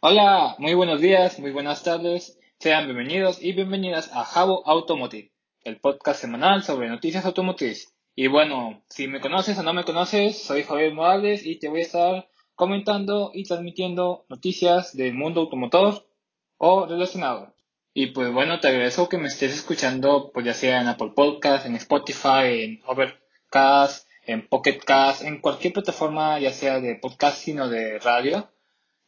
Hola, 0.00 0.54
muy 0.58 0.74
buenos 0.74 1.00
días, 1.00 1.40
muy 1.40 1.50
buenas 1.50 1.82
tardes. 1.82 2.38
Sean 2.60 2.84
bienvenidos 2.84 3.42
y 3.42 3.52
bienvenidas 3.52 4.12
a 4.14 4.24
Jabo 4.24 4.62
Automotive, 4.64 5.32
el 5.64 5.80
podcast 5.80 6.20
semanal 6.20 6.62
sobre 6.62 6.88
noticias 6.88 7.24
automotriz. 7.24 7.96
Y 8.14 8.28
bueno, 8.28 8.84
si 8.88 9.08
me 9.08 9.20
conoces 9.20 9.58
o 9.58 9.64
no 9.64 9.72
me 9.72 9.82
conoces, 9.82 10.40
soy 10.40 10.62
Javier 10.62 10.94
Morales 10.94 11.44
y 11.44 11.58
te 11.58 11.68
voy 11.68 11.80
a 11.80 11.82
estar 11.82 12.28
comentando 12.54 13.32
y 13.34 13.42
transmitiendo 13.42 14.24
noticias 14.28 14.96
del 14.96 15.14
mundo 15.14 15.40
automotor 15.40 16.06
o 16.58 16.86
relacionado. 16.86 17.52
Y 17.92 18.12
pues 18.12 18.32
bueno, 18.32 18.60
te 18.60 18.68
agradezco 18.68 19.08
que 19.08 19.18
me 19.18 19.26
estés 19.26 19.52
escuchando, 19.52 20.30
pues 20.32 20.46
ya 20.46 20.54
sea 20.54 20.80
en 20.80 20.86
Apple 20.86 21.10
Podcast, 21.16 21.66
en 21.66 21.74
Spotify, 21.74 22.62
en 22.62 22.82
Overcast, 22.86 24.06
en 24.24 24.46
Pocket 24.46 24.78
Cast, 24.78 25.24
en 25.24 25.40
cualquier 25.40 25.72
plataforma, 25.72 26.38
ya 26.38 26.52
sea 26.52 26.78
de 26.78 26.94
podcasting 26.94 27.58
o 27.58 27.68
de 27.68 27.98
radio. 27.98 28.48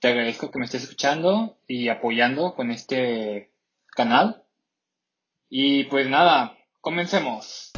Te 0.01 0.09
agradezco 0.09 0.51
que 0.51 0.59
me 0.59 0.65
estés 0.65 0.85
escuchando 0.85 1.59
y 1.67 1.89
apoyando 1.89 2.55
con 2.55 2.71
este 2.71 3.53
canal. 3.95 4.45
Y 5.51 5.85
pues 5.85 6.09
nada, 6.09 6.57
comencemos. 6.81 7.73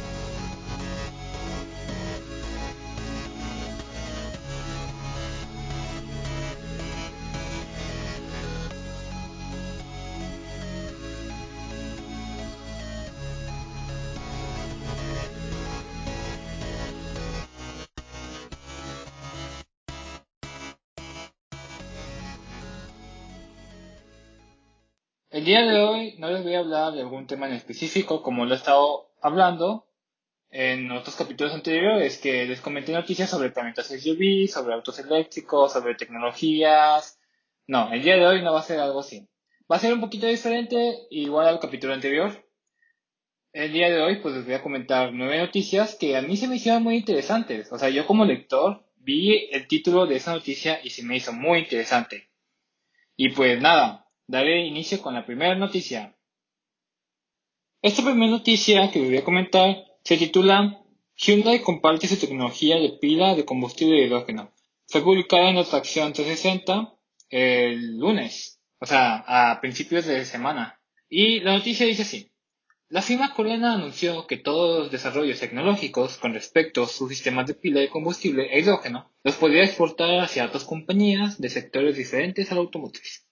El 25.43 25.47
día 25.47 25.65
de 25.65 25.77
hoy 25.77 26.15
no 26.19 26.31
les 26.31 26.41
voy 26.41 26.55
a 26.55 26.59
hablar 26.59 26.93
de 26.93 27.01
algún 27.01 27.27
tema 27.27 27.47
en 27.47 27.53
específico, 27.55 28.23
como 28.23 28.45
lo 28.45 28.53
he 28.53 28.57
estado 28.57 29.11
hablando 29.21 29.89
en 30.49 30.89
otros 30.89 31.17
capítulos 31.17 31.53
anteriores, 31.53 32.17
que 32.17 32.45
les 32.45 32.61
comenté 32.61 32.93
noticias 32.93 33.29
sobre 33.29 33.49
planetas 33.49 33.87
SUV, 33.87 34.47
sobre 34.47 34.73
autos 34.73 34.99
eléctricos, 34.99 35.73
sobre 35.73 35.95
tecnologías. 35.95 37.19
No, 37.67 37.91
el 37.91 38.03
día 38.03 38.15
de 38.15 38.25
hoy 38.25 38.41
no 38.41 38.53
va 38.53 38.61
a 38.61 38.63
ser 38.63 38.79
algo 38.79 39.01
así. 39.01 39.27
Va 39.69 39.75
a 39.75 39.79
ser 39.79 39.93
un 39.93 39.99
poquito 39.99 40.27
diferente, 40.27 41.07
igual 41.09 41.49
al 41.49 41.59
capítulo 41.59 41.93
anterior. 41.93 42.47
El 43.51 43.73
día 43.73 43.89
de 43.89 44.01
hoy, 44.01 44.21
pues 44.21 44.35
les 44.35 44.45
voy 44.45 44.53
a 44.53 44.63
comentar 44.63 45.11
nueve 45.11 45.39
noticias 45.39 45.95
que 45.95 46.15
a 46.15 46.21
mí 46.21 46.37
se 46.37 46.47
me 46.47 46.55
hicieron 46.55 46.83
muy 46.83 46.95
interesantes. 46.95 47.69
O 47.73 47.77
sea, 47.77 47.89
yo 47.89 48.07
como 48.07 48.23
lector 48.23 48.85
vi 48.95 49.49
el 49.51 49.67
título 49.67 50.05
de 50.05 50.15
esa 50.15 50.33
noticia 50.33 50.79
y 50.81 50.91
se 50.91 51.03
me 51.03 51.17
hizo 51.17 51.33
muy 51.33 51.59
interesante. 51.59 52.29
Y 53.17 53.31
pues 53.31 53.59
nada, 53.59 54.02
daré 54.27 54.65
inicio 54.65 55.01
con 55.01 55.13
la 55.13 55.25
primera 55.25 55.55
noticia. 55.55 56.15
Esta 57.81 58.03
primera 58.03 58.31
noticia 58.31 58.89
que 58.91 59.01
voy 59.01 59.17
a 59.17 59.23
comentar 59.23 59.83
se 60.03 60.17
titula 60.17 60.81
Hyundai 61.15 61.61
comparte 61.61 62.07
su 62.07 62.17
tecnología 62.17 62.77
de 62.77 62.97
pila 62.99 63.35
de 63.35 63.45
combustible 63.45 63.95
de 63.95 64.07
hidrógeno. 64.07 64.51
Fue 64.87 65.03
publicada 65.03 65.49
en 65.49 65.55
la 65.55 65.63
Tracción 65.63 66.13
360 66.13 66.93
el 67.29 67.97
lunes, 67.97 68.59
o 68.79 68.85
sea, 68.85 69.23
a 69.27 69.59
principios 69.59 70.05
de 70.05 70.25
semana. 70.25 70.79
Y 71.09 71.39
la 71.39 71.57
noticia 71.57 71.85
dice 71.85 72.03
así. 72.03 72.31
La 72.89 73.01
firma 73.01 73.33
coreana 73.33 73.73
anunció 73.73 74.27
que 74.27 74.37
todos 74.37 74.83
los 74.83 74.91
desarrollos 74.91 75.39
tecnológicos 75.39 76.17
con 76.17 76.33
respecto 76.33 76.83
a 76.83 76.87
sus 76.87 77.09
sistemas 77.09 77.47
de 77.47 77.55
pila 77.55 77.79
de 77.79 77.89
combustible 77.89 78.53
e 78.53 78.59
hidrógeno 78.59 79.11
los 79.23 79.35
podría 79.35 79.63
exportar 79.63 80.19
hacia 80.19 80.45
otras 80.45 80.63
compañías 80.63 81.41
de 81.41 81.49
sectores 81.49 81.97
diferentes 81.97 82.51
a 82.51 82.55
la 82.55 82.61
automotriz. 82.61 83.25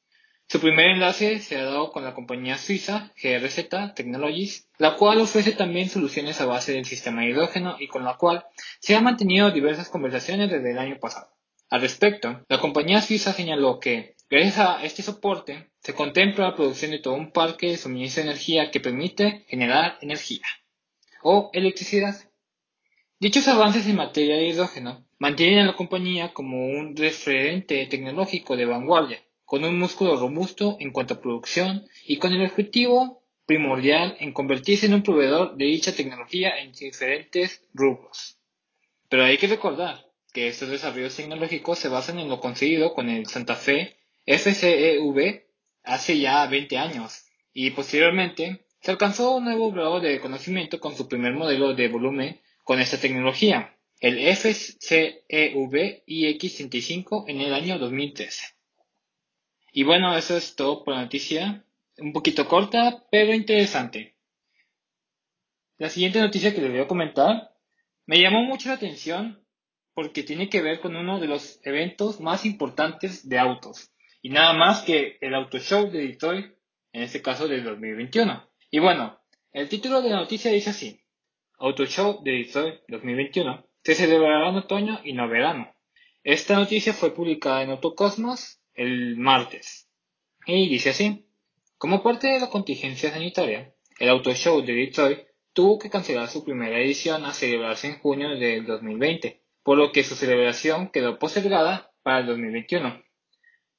Su 0.51 0.59
primer 0.59 0.87
enlace 0.87 1.39
se 1.39 1.55
ha 1.55 1.63
dado 1.63 1.93
con 1.93 2.03
la 2.03 2.13
compañía 2.13 2.57
suiza 2.57 3.13
GRZ 3.23 3.69
Technologies, 3.95 4.67
la 4.79 4.97
cual 4.97 5.21
ofrece 5.21 5.53
también 5.53 5.87
soluciones 5.87 6.41
a 6.41 6.45
base 6.45 6.73
del 6.73 6.83
sistema 6.83 7.21
de 7.21 7.29
hidrógeno 7.29 7.77
y 7.79 7.87
con 7.87 8.03
la 8.03 8.17
cual 8.17 8.43
se 8.81 8.93
han 8.93 9.05
mantenido 9.05 9.49
diversas 9.51 9.87
conversaciones 9.87 10.51
desde 10.51 10.71
el 10.71 10.77
año 10.77 10.99
pasado. 10.99 11.31
Al 11.69 11.79
respecto, 11.79 12.43
la 12.49 12.59
compañía 12.59 13.01
suiza 13.01 13.31
señaló 13.31 13.79
que, 13.79 14.17
gracias 14.29 14.57
a 14.57 14.83
este 14.83 15.03
soporte, 15.03 15.71
se 15.79 15.93
contempla 15.93 16.49
la 16.49 16.55
producción 16.57 16.91
de 16.91 16.99
todo 16.99 17.13
un 17.13 17.31
parque 17.31 17.67
de 17.67 17.77
suministro 17.77 18.21
de 18.21 18.31
energía 18.31 18.71
que 18.71 18.81
permite 18.81 19.45
generar 19.47 19.99
energía 20.01 20.43
o 21.23 21.49
electricidad. 21.53 22.17
Dichos 23.21 23.47
avances 23.47 23.87
en 23.87 23.95
materia 23.95 24.35
de 24.35 24.49
hidrógeno 24.49 25.07
mantienen 25.17 25.59
a 25.59 25.67
la 25.67 25.77
compañía 25.77 26.33
como 26.33 26.65
un 26.65 26.93
referente 26.97 27.85
tecnológico 27.85 28.57
de 28.57 28.65
vanguardia 28.65 29.23
con 29.51 29.65
un 29.65 29.77
músculo 29.77 30.15
robusto 30.15 30.77
en 30.79 30.91
cuanto 30.91 31.15
a 31.15 31.19
producción 31.19 31.85
y 32.05 32.19
con 32.19 32.31
el 32.31 32.45
objetivo 32.45 33.21
primordial 33.45 34.15
en 34.21 34.31
convertirse 34.31 34.85
en 34.85 34.93
un 34.93 35.03
proveedor 35.03 35.57
de 35.57 35.65
dicha 35.65 35.93
tecnología 35.93 36.57
en 36.61 36.71
diferentes 36.71 37.61
rubros. 37.73 38.37
Pero 39.09 39.25
hay 39.25 39.37
que 39.37 39.47
recordar 39.47 40.05
que 40.31 40.47
estos 40.47 40.69
desarrollos 40.69 41.17
tecnológicos 41.17 41.79
se 41.79 41.89
basan 41.89 42.19
en 42.19 42.29
lo 42.29 42.39
conseguido 42.39 42.93
con 42.93 43.09
el 43.09 43.27
Santa 43.27 43.57
Fe 43.57 43.97
FCEV 44.25 45.43
hace 45.83 46.17
ya 46.17 46.47
20 46.47 46.77
años 46.77 47.25
y 47.51 47.71
posteriormente 47.71 48.61
se 48.79 48.91
alcanzó 48.91 49.35
un 49.35 49.43
nuevo 49.43 49.69
grado 49.73 49.99
de 49.99 50.21
conocimiento 50.21 50.79
con 50.79 50.95
su 50.95 51.09
primer 51.09 51.33
modelo 51.33 51.73
de 51.73 51.89
volumen 51.89 52.39
con 52.63 52.79
esta 52.79 53.01
tecnología, 53.01 53.75
el 53.99 54.17
FCEV 54.33 56.03
iX35 56.07 57.25
en 57.27 57.41
el 57.41 57.53
año 57.53 57.77
2013. 57.79 58.60
Y 59.71 59.83
bueno, 59.83 60.15
eso 60.17 60.35
es 60.35 60.55
todo 60.55 60.83
por 60.83 60.95
la 60.95 61.03
noticia. 61.03 61.63
Un 61.97 62.11
poquito 62.11 62.47
corta, 62.47 63.05
pero 63.09 63.33
interesante. 63.33 64.15
La 65.77 65.89
siguiente 65.89 66.19
noticia 66.19 66.53
que 66.53 66.61
les 66.61 66.71
voy 66.71 66.81
a 66.81 66.87
comentar 66.87 67.55
me 68.05 68.21
llamó 68.21 68.43
mucho 68.43 68.69
la 68.69 68.75
atención 68.75 69.45
porque 69.93 70.23
tiene 70.23 70.49
que 70.49 70.61
ver 70.61 70.79
con 70.79 70.95
uno 70.95 71.19
de 71.19 71.27
los 71.27 71.59
eventos 71.63 72.19
más 72.19 72.45
importantes 72.45 73.27
de 73.27 73.39
autos. 73.39 73.91
Y 74.21 74.29
nada 74.29 74.53
más 74.53 74.81
que 74.81 75.17
el 75.21 75.33
Auto 75.33 75.57
Show 75.57 75.89
de 75.89 76.07
Detroit, 76.07 76.53
en 76.91 77.03
este 77.03 77.21
caso 77.21 77.47
del 77.47 77.63
2021. 77.63 78.49
Y 78.69 78.79
bueno, 78.79 79.19
el 79.51 79.69
título 79.69 80.01
de 80.01 80.09
la 80.09 80.17
noticia 80.17 80.51
dice 80.51 80.69
así. 80.71 81.01
Auto 81.57 81.85
Show 81.85 82.23
de 82.23 82.31
Detroit 82.31 82.81
2021 82.87 83.65
se 83.83 83.95
celebrará 83.95 84.49
en 84.49 84.55
otoño 84.57 84.99
y 85.03 85.13
no 85.13 85.27
verano. 85.27 85.73
Esta 86.23 86.55
noticia 86.55 86.93
fue 86.93 87.13
publicada 87.13 87.63
en 87.63 87.71
Autocosmos 87.71 88.60
el 88.73 89.17
martes. 89.17 89.89
Y 90.45 90.69
dice 90.69 90.91
así, 90.91 91.25
como 91.77 92.03
parte 92.03 92.27
de 92.27 92.39
la 92.39 92.49
contingencia 92.49 93.11
sanitaria, 93.11 93.73
el 93.99 94.09
Auto 94.09 94.33
Show 94.33 94.61
de 94.61 94.73
Detroit 94.73 95.19
tuvo 95.53 95.79
que 95.79 95.89
cancelar 95.89 96.27
su 96.27 96.43
primera 96.43 96.79
edición 96.79 97.25
a 97.25 97.33
celebrarse 97.33 97.87
en 97.87 97.99
junio 97.99 98.29
del 98.37 98.65
2020, 98.65 99.41
por 99.63 99.77
lo 99.77 99.91
que 99.91 100.03
su 100.03 100.15
celebración 100.15 100.89
quedó 100.89 101.19
postergada 101.19 101.91
para 102.03 102.19
el 102.19 102.27
2021. 102.27 103.03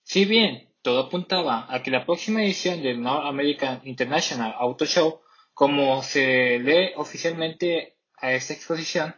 Si 0.02 0.24
bien 0.24 0.68
todo 0.82 1.00
apuntaba 1.00 1.66
a 1.72 1.82
que 1.82 1.90
la 1.90 2.04
próxima 2.04 2.42
edición 2.42 2.82
del 2.82 3.00
North 3.00 3.26
American 3.26 3.80
International 3.84 4.54
Auto 4.58 4.84
Show, 4.84 5.20
como 5.54 6.02
se 6.02 6.58
lee 6.58 6.92
oficialmente 6.96 7.96
a 8.16 8.32
esta 8.32 8.52
exposición, 8.52 9.14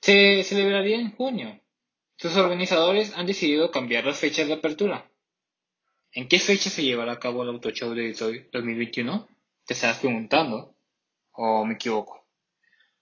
se 0.00 0.42
celebraría 0.42 0.96
en 0.96 1.12
junio, 1.12 1.59
sus 2.20 2.36
organizadores 2.36 3.16
han 3.16 3.24
decidido 3.24 3.70
cambiar 3.70 4.04
las 4.04 4.18
fechas 4.18 4.46
de 4.46 4.52
apertura. 4.52 5.10
¿En 6.12 6.28
qué 6.28 6.38
fecha 6.38 6.68
se 6.68 6.82
llevará 6.82 7.12
a 7.12 7.18
cabo 7.18 7.42
el 7.42 7.48
Auto 7.48 7.70
Show 7.70 7.94
de 7.94 8.08
Detroit 8.08 8.50
2021? 8.52 9.26
Te 9.64 9.72
estás 9.72 10.00
preguntando. 10.00 10.74
¿O 11.32 11.64
me 11.64 11.74
equivoco? 11.74 12.26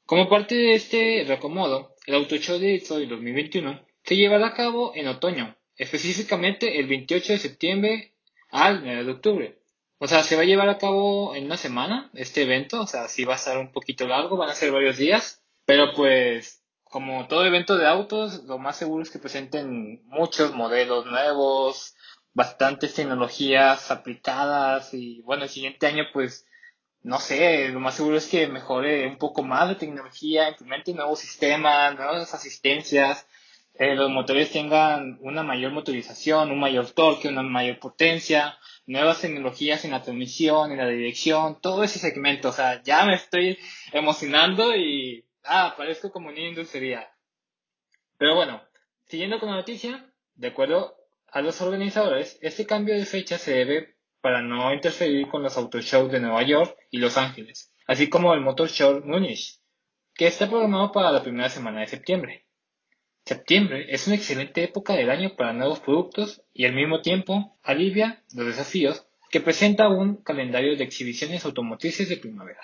Como 0.06 0.28
parte 0.28 0.54
de 0.54 0.74
este 0.76 1.24
reacomodo, 1.26 1.96
el 2.06 2.14
Auto 2.14 2.36
Show 2.36 2.60
de 2.60 2.68
Detroit 2.68 3.10
2021 3.10 3.84
se 4.04 4.16
llevará 4.16 4.46
a 4.46 4.54
cabo 4.54 4.92
en 4.94 5.08
otoño, 5.08 5.56
específicamente 5.76 6.78
el 6.78 6.86
28 6.86 7.32
de 7.32 7.38
septiembre 7.40 8.12
al 8.50 8.84
9 8.84 9.02
de 9.02 9.10
octubre. 9.10 9.58
O 9.98 10.06
sea, 10.06 10.22
se 10.22 10.36
va 10.36 10.42
a 10.42 10.44
llevar 10.44 10.68
a 10.68 10.78
cabo 10.78 11.34
en 11.34 11.46
una 11.46 11.56
semana 11.56 12.08
este 12.14 12.42
evento, 12.42 12.82
o 12.82 12.86
sea, 12.86 13.08
sí 13.08 13.24
va 13.24 13.32
a 13.32 13.36
estar 13.36 13.58
un 13.58 13.72
poquito 13.72 14.06
largo, 14.06 14.36
van 14.36 14.50
a 14.50 14.54
ser 14.54 14.70
varios 14.70 14.96
días, 14.96 15.42
pero 15.64 15.92
pues 15.92 16.57
como 16.90 17.26
todo 17.28 17.44
evento 17.44 17.76
de 17.76 17.86
autos, 17.86 18.44
lo 18.44 18.58
más 18.58 18.76
seguro 18.76 19.02
es 19.02 19.10
que 19.10 19.18
presenten 19.18 20.02
muchos 20.06 20.54
modelos 20.54 21.06
nuevos, 21.06 21.94
bastantes 22.34 22.94
tecnologías 22.94 23.90
aplicadas 23.90 24.94
y 24.94 25.22
bueno, 25.22 25.44
el 25.44 25.48
siguiente 25.50 25.86
año 25.86 26.04
pues 26.12 26.46
no 27.02 27.20
sé, 27.20 27.68
lo 27.68 27.80
más 27.80 27.94
seguro 27.94 28.16
es 28.16 28.26
que 28.26 28.48
mejore 28.48 29.06
un 29.06 29.18
poco 29.18 29.42
más 29.42 29.68
de 29.68 29.76
tecnología, 29.76 30.48
implemente 30.48 30.92
nuevos 30.92 31.20
sistemas, 31.20 31.94
nuevas 31.94 32.34
asistencias, 32.34 33.26
eh, 33.74 33.94
los 33.94 34.10
motores 34.10 34.50
tengan 34.50 35.18
una 35.20 35.44
mayor 35.44 35.70
motorización, 35.72 36.50
un 36.50 36.58
mayor 36.58 36.90
torque, 36.90 37.28
una 37.28 37.42
mayor 37.42 37.78
potencia, 37.78 38.58
nuevas 38.86 39.20
tecnologías 39.20 39.84
en 39.84 39.92
la 39.92 40.02
transmisión, 40.02 40.72
en 40.72 40.78
la 40.78 40.88
dirección, 40.88 41.60
todo 41.60 41.84
ese 41.84 42.00
segmento, 42.00 42.48
o 42.48 42.52
sea, 42.52 42.82
ya 42.82 43.04
me 43.04 43.14
estoy 43.14 43.56
emocionando 43.92 44.74
y 44.74 45.24
Ah, 45.44 45.74
parezco 45.76 46.10
como 46.10 46.30
niño 46.30 46.48
industrial. 46.48 47.06
Pero 48.16 48.34
bueno, 48.34 48.62
siguiendo 49.06 49.38
con 49.38 49.50
la 49.50 49.56
noticia, 49.56 50.12
de 50.34 50.48
acuerdo 50.48 50.96
a 51.28 51.40
los 51.40 51.60
organizadores, 51.60 52.38
este 52.42 52.66
cambio 52.66 52.94
de 52.94 53.06
fecha 53.06 53.38
se 53.38 53.52
debe 53.52 53.96
para 54.20 54.42
no 54.42 54.72
interferir 54.72 55.28
con 55.28 55.42
los 55.42 55.56
auto 55.56 55.80
shows 55.80 56.10
de 56.10 56.20
Nueva 56.20 56.42
York 56.42 56.76
y 56.90 56.98
Los 56.98 57.16
Ángeles, 57.16 57.72
así 57.86 58.08
como 58.08 58.34
el 58.34 58.40
Motor 58.40 58.68
Show 58.68 59.02
Munich, 59.04 59.60
que 60.14 60.26
está 60.26 60.48
programado 60.48 60.92
para 60.92 61.12
la 61.12 61.22
primera 61.22 61.48
semana 61.48 61.80
de 61.80 61.86
septiembre. 61.86 62.46
Septiembre 63.24 63.86
es 63.90 64.06
una 64.06 64.16
excelente 64.16 64.64
época 64.64 64.94
del 64.94 65.10
año 65.10 65.36
para 65.36 65.52
nuevos 65.52 65.80
productos 65.80 66.42
y 66.52 66.64
al 66.64 66.74
mismo 66.74 67.02
tiempo 67.02 67.58
alivia 67.62 68.24
los 68.34 68.46
desafíos 68.46 69.06
que 69.30 69.40
presenta 69.40 69.88
un 69.88 70.22
calendario 70.22 70.76
de 70.76 70.84
exhibiciones 70.84 71.44
automotrices 71.44 72.08
de 72.08 72.16
primavera. 72.16 72.62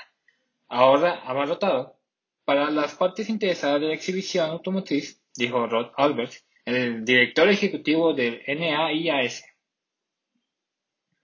Ahora 0.68 1.20
abarrotado. 1.24 1.98
Para 2.44 2.70
las 2.70 2.94
partes 2.94 3.30
interesadas 3.30 3.80
de 3.80 3.88
la 3.88 3.94
exhibición 3.94 4.50
automotriz, 4.50 5.22
dijo 5.34 5.66
Rod 5.66 5.92
Albert, 5.96 6.32
el 6.66 7.04
director 7.04 7.48
ejecutivo 7.48 8.12
del 8.12 8.42
NAIAS. 8.46 9.44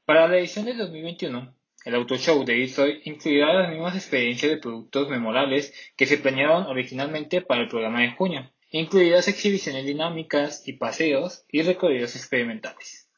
Para 0.07 0.27
la 0.29 0.39
edición 0.39 0.65
de 0.65 0.75
2021, 0.75 1.55
el 1.85 1.95
Auto 1.95 2.17
Show 2.17 2.45
de 2.45 2.55
Detroit 2.55 3.07
incluirá 3.07 3.53
las 3.53 3.71
mismas 3.71 3.97
experiencias 3.97 4.51
de 4.51 4.59
productos 4.59 5.09
memorables 5.09 5.75
que 5.97 6.07
se 6.07 6.19
planearon 6.19 6.67
originalmente 6.67 7.43
para 7.43 7.63
el 7.63 7.69
programa 7.69 8.01
de 8.01 8.13
junio, 8.13 8.51
incluidas 8.71 9.29
exhibiciones 9.29 9.85
dinámicas 9.85 10.67
y 10.67 10.75
paseos 10.75 11.45
y 11.51 11.63
recorridos 11.63 12.17
experimentales. 12.17 13.11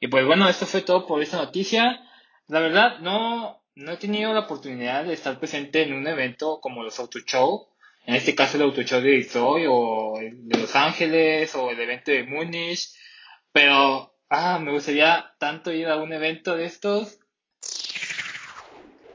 Y 0.00 0.08
pues 0.08 0.26
bueno, 0.26 0.48
esto 0.48 0.66
fue 0.66 0.82
todo 0.82 1.06
por 1.06 1.22
esta 1.22 1.38
noticia. 1.38 2.00
La 2.46 2.60
verdad, 2.60 2.98
no, 3.00 3.62
no 3.78 3.92
he 3.92 3.96
tenido 3.96 4.32
la 4.34 4.40
oportunidad 4.40 5.04
de 5.04 5.14
estar 5.14 5.38
presente 5.38 5.82
en 5.82 5.92
un 5.92 6.06
evento 6.06 6.58
como 6.60 6.82
los 6.82 6.98
Auto 6.98 7.20
Show, 7.20 7.68
en 8.06 8.16
este 8.16 8.34
caso 8.34 8.56
el 8.56 8.64
Auto 8.64 8.82
Show 8.82 9.00
de 9.00 9.18
Detroit 9.18 9.66
o 9.70 10.18
el 10.20 10.48
de 10.48 10.58
Los 10.58 10.74
Ángeles 10.74 11.54
o 11.54 11.70
el 11.70 11.78
evento 11.78 12.10
de 12.10 12.24
Múnich, 12.24 12.88
pero 13.52 14.16
ah, 14.28 14.58
me 14.58 14.72
gustaría 14.72 15.32
tanto 15.38 15.72
ir 15.72 15.86
a 15.86 15.96
un 15.96 16.12
evento 16.12 16.56
de 16.56 16.64
estos 16.66 17.20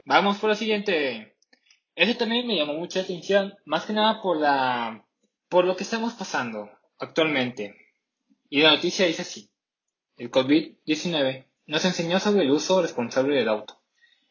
Vamos 0.06 0.36
por 0.36 0.50
lo 0.50 0.54
siguiente. 0.54 1.34
Eso 1.94 2.18
también 2.18 2.46
me 2.46 2.56
llamó 2.56 2.74
mucha 2.74 3.00
atención, 3.00 3.54
más 3.64 3.86
que 3.86 3.94
nada 3.94 4.20
por 4.20 4.38
la 4.38 5.06
por 5.48 5.64
lo 5.64 5.76
que 5.76 5.84
estamos 5.84 6.14
pasando 6.14 6.70
actualmente. 6.98 7.74
Y 8.50 8.60
la 8.60 8.72
noticia 8.72 9.06
dice 9.06 9.22
así. 9.22 9.50
El 10.16 10.30
COVID-19 10.30 11.46
nos 11.66 11.84
enseñó 11.84 12.20
sobre 12.20 12.42
el 12.42 12.50
uso 12.50 12.82
responsable 12.82 13.36
del 13.36 13.48
auto. 13.48 13.83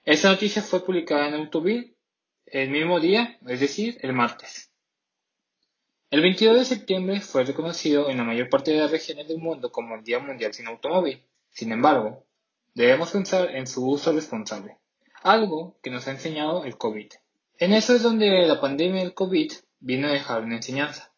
Esta 0.05 0.29
noticia 0.29 0.61
fue 0.61 0.83
publicada 0.83 1.29
en 1.29 1.35
Autobill 1.35 1.95
el 2.45 2.69
mismo 2.69 2.99
día, 2.99 3.37
es 3.47 3.61
decir, 3.61 3.97
el 4.01 4.11
martes. 4.11 4.69
El 6.09 6.21
22 6.21 6.57
de 6.57 6.65
septiembre 6.65 7.21
fue 7.21 7.45
reconocido 7.45 8.09
en 8.09 8.17
la 8.17 8.25
mayor 8.25 8.49
parte 8.49 8.71
de 8.71 8.79
las 8.79 8.91
regiones 8.91 9.29
del 9.29 9.37
mundo 9.37 9.71
como 9.71 9.95
el 9.95 10.03
Día 10.03 10.19
Mundial 10.19 10.53
sin 10.53 10.67
Automóvil. 10.67 11.23
Sin 11.51 11.71
embargo, 11.71 12.25
debemos 12.73 13.11
pensar 13.11 13.55
en 13.55 13.65
su 13.65 13.87
uso 13.87 14.11
responsable 14.11 14.77
algo 15.23 15.79
que 15.81 15.89
nos 15.89 16.05
ha 16.07 16.11
enseñado 16.11 16.65
el 16.65 16.77
COVID. 16.77 17.09
En 17.57 17.71
eso 17.71 17.95
es 17.95 18.03
donde 18.03 18.45
la 18.45 18.59
pandemia 18.59 19.01
del 19.01 19.13
COVID 19.13 19.53
vino 19.79 20.09
a 20.09 20.11
dejar 20.11 20.43
una 20.43 20.57
enseñanza, 20.57 21.13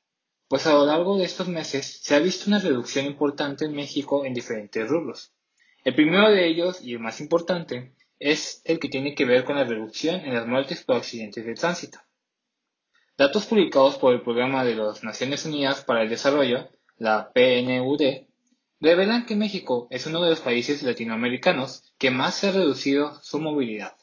pues 0.47 0.67
a 0.67 0.73
lo 0.73 0.85
largo 0.85 1.17
de 1.17 1.25
estos 1.25 1.47
meses 1.47 2.01
se 2.03 2.13
ha 2.13 2.19
visto 2.19 2.51
una 2.51 2.59
reducción 2.59 3.07
importante 3.07 3.65
en 3.65 3.73
México 3.73 4.25
en 4.25 4.35
diferentes 4.35 4.87
rubros. 4.87 5.33
El 5.83 5.95
primero 5.95 6.29
de 6.29 6.47
ellos, 6.47 6.81
y 6.83 6.93
el 6.93 6.99
más 6.99 7.19
importante, 7.19 7.95
es 8.19 8.61
el 8.65 8.79
que 8.79 8.89
tiene 8.89 9.15
que 9.15 9.25
ver 9.25 9.43
con 9.43 9.55
la 9.55 9.63
reducción 9.63 10.21
en 10.21 10.33
las 10.33 10.47
muertes 10.47 10.83
por 10.83 10.97
accidentes 10.97 11.45
de 11.45 11.53
tránsito. 11.53 11.99
Datos 13.17 13.45
publicados 13.45 13.97
por 13.97 14.13
el 14.13 14.21
Programa 14.21 14.63
de 14.63 14.75
las 14.75 15.03
Naciones 15.03 15.45
Unidas 15.45 15.83
para 15.83 16.03
el 16.03 16.09
Desarrollo, 16.09 16.69
la 16.97 17.31
PNUD, 17.33 18.25
revelan 18.79 19.25
que 19.25 19.35
México 19.35 19.87
es 19.89 20.05
uno 20.05 20.21
de 20.21 20.31
los 20.31 20.41
países 20.41 20.83
latinoamericanos 20.83 21.93
que 21.97 22.11
más 22.11 22.35
se 22.35 22.47
ha 22.47 22.51
reducido 22.51 23.19
su 23.21 23.39
movilidad. 23.39 23.95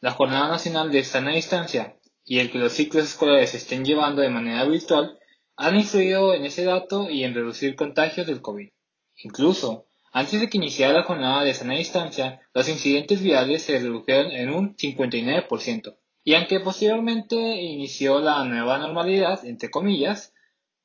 La 0.00 0.12
Jornada 0.12 0.48
Nacional 0.48 0.92
de 0.92 1.02
Sana 1.04 1.32
Distancia 1.32 1.96
y 2.24 2.38
el 2.38 2.50
que 2.50 2.58
los 2.58 2.72
ciclos 2.72 3.04
escolares 3.04 3.50
se 3.50 3.56
estén 3.56 3.84
llevando 3.84 4.22
de 4.22 4.28
manera 4.28 4.64
virtual 4.64 5.18
han 5.56 5.76
influido 5.76 6.34
en 6.34 6.44
ese 6.44 6.64
dato 6.64 7.08
y 7.10 7.24
en 7.24 7.34
reducir 7.34 7.76
contagios 7.76 8.26
del 8.26 8.42
COVID. 8.42 8.68
Incluso, 9.22 9.86
antes 10.16 10.40
de 10.40 10.48
que 10.48 10.56
iniciara 10.56 10.94
la 10.94 11.02
jornada 11.02 11.44
de 11.44 11.52
sana 11.52 11.74
distancia, 11.74 12.40
los 12.54 12.70
incidentes 12.70 13.20
viales 13.20 13.64
se 13.64 13.78
redujeron 13.78 14.32
en 14.32 14.48
un 14.48 14.74
59%. 14.74 15.98
Y 16.24 16.34
aunque 16.34 16.58
posteriormente 16.60 17.36
inició 17.36 18.18
la 18.20 18.42
nueva 18.44 18.78
normalidad, 18.78 19.44
entre 19.44 19.70
comillas, 19.70 20.32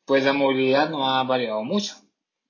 pues 0.04 0.26
la 0.26 0.34
movilidad 0.34 0.90
no 0.90 1.10
ha 1.10 1.24
variado 1.24 1.64
mucho. 1.64 1.96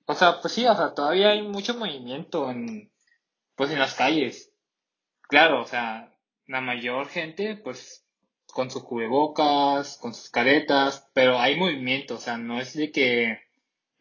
O 0.06 0.14
sea, 0.14 0.40
pues 0.40 0.54
sí, 0.54 0.66
o 0.66 0.74
sea, 0.74 0.92
todavía 0.92 1.30
hay 1.30 1.42
mucho 1.42 1.78
movimiento 1.78 2.50
en, 2.50 2.90
pues 3.54 3.70
en 3.70 3.78
las 3.78 3.94
calles. 3.94 4.52
Claro, 5.28 5.62
o 5.62 5.66
sea, 5.66 6.12
la 6.48 6.60
mayor 6.60 7.06
gente, 7.06 7.54
pues, 7.54 8.04
con 8.52 8.72
sus 8.72 8.82
cubrebocas, 8.82 9.98
con 9.98 10.14
sus 10.14 10.30
caretas, 10.30 11.08
pero 11.14 11.38
hay 11.38 11.54
movimiento, 11.54 12.16
o 12.16 12.18
sea, 12.18 12.38
no 12.38 12.60
es 12.60 12.74
de 12.74 12.90
que 12.90 13.38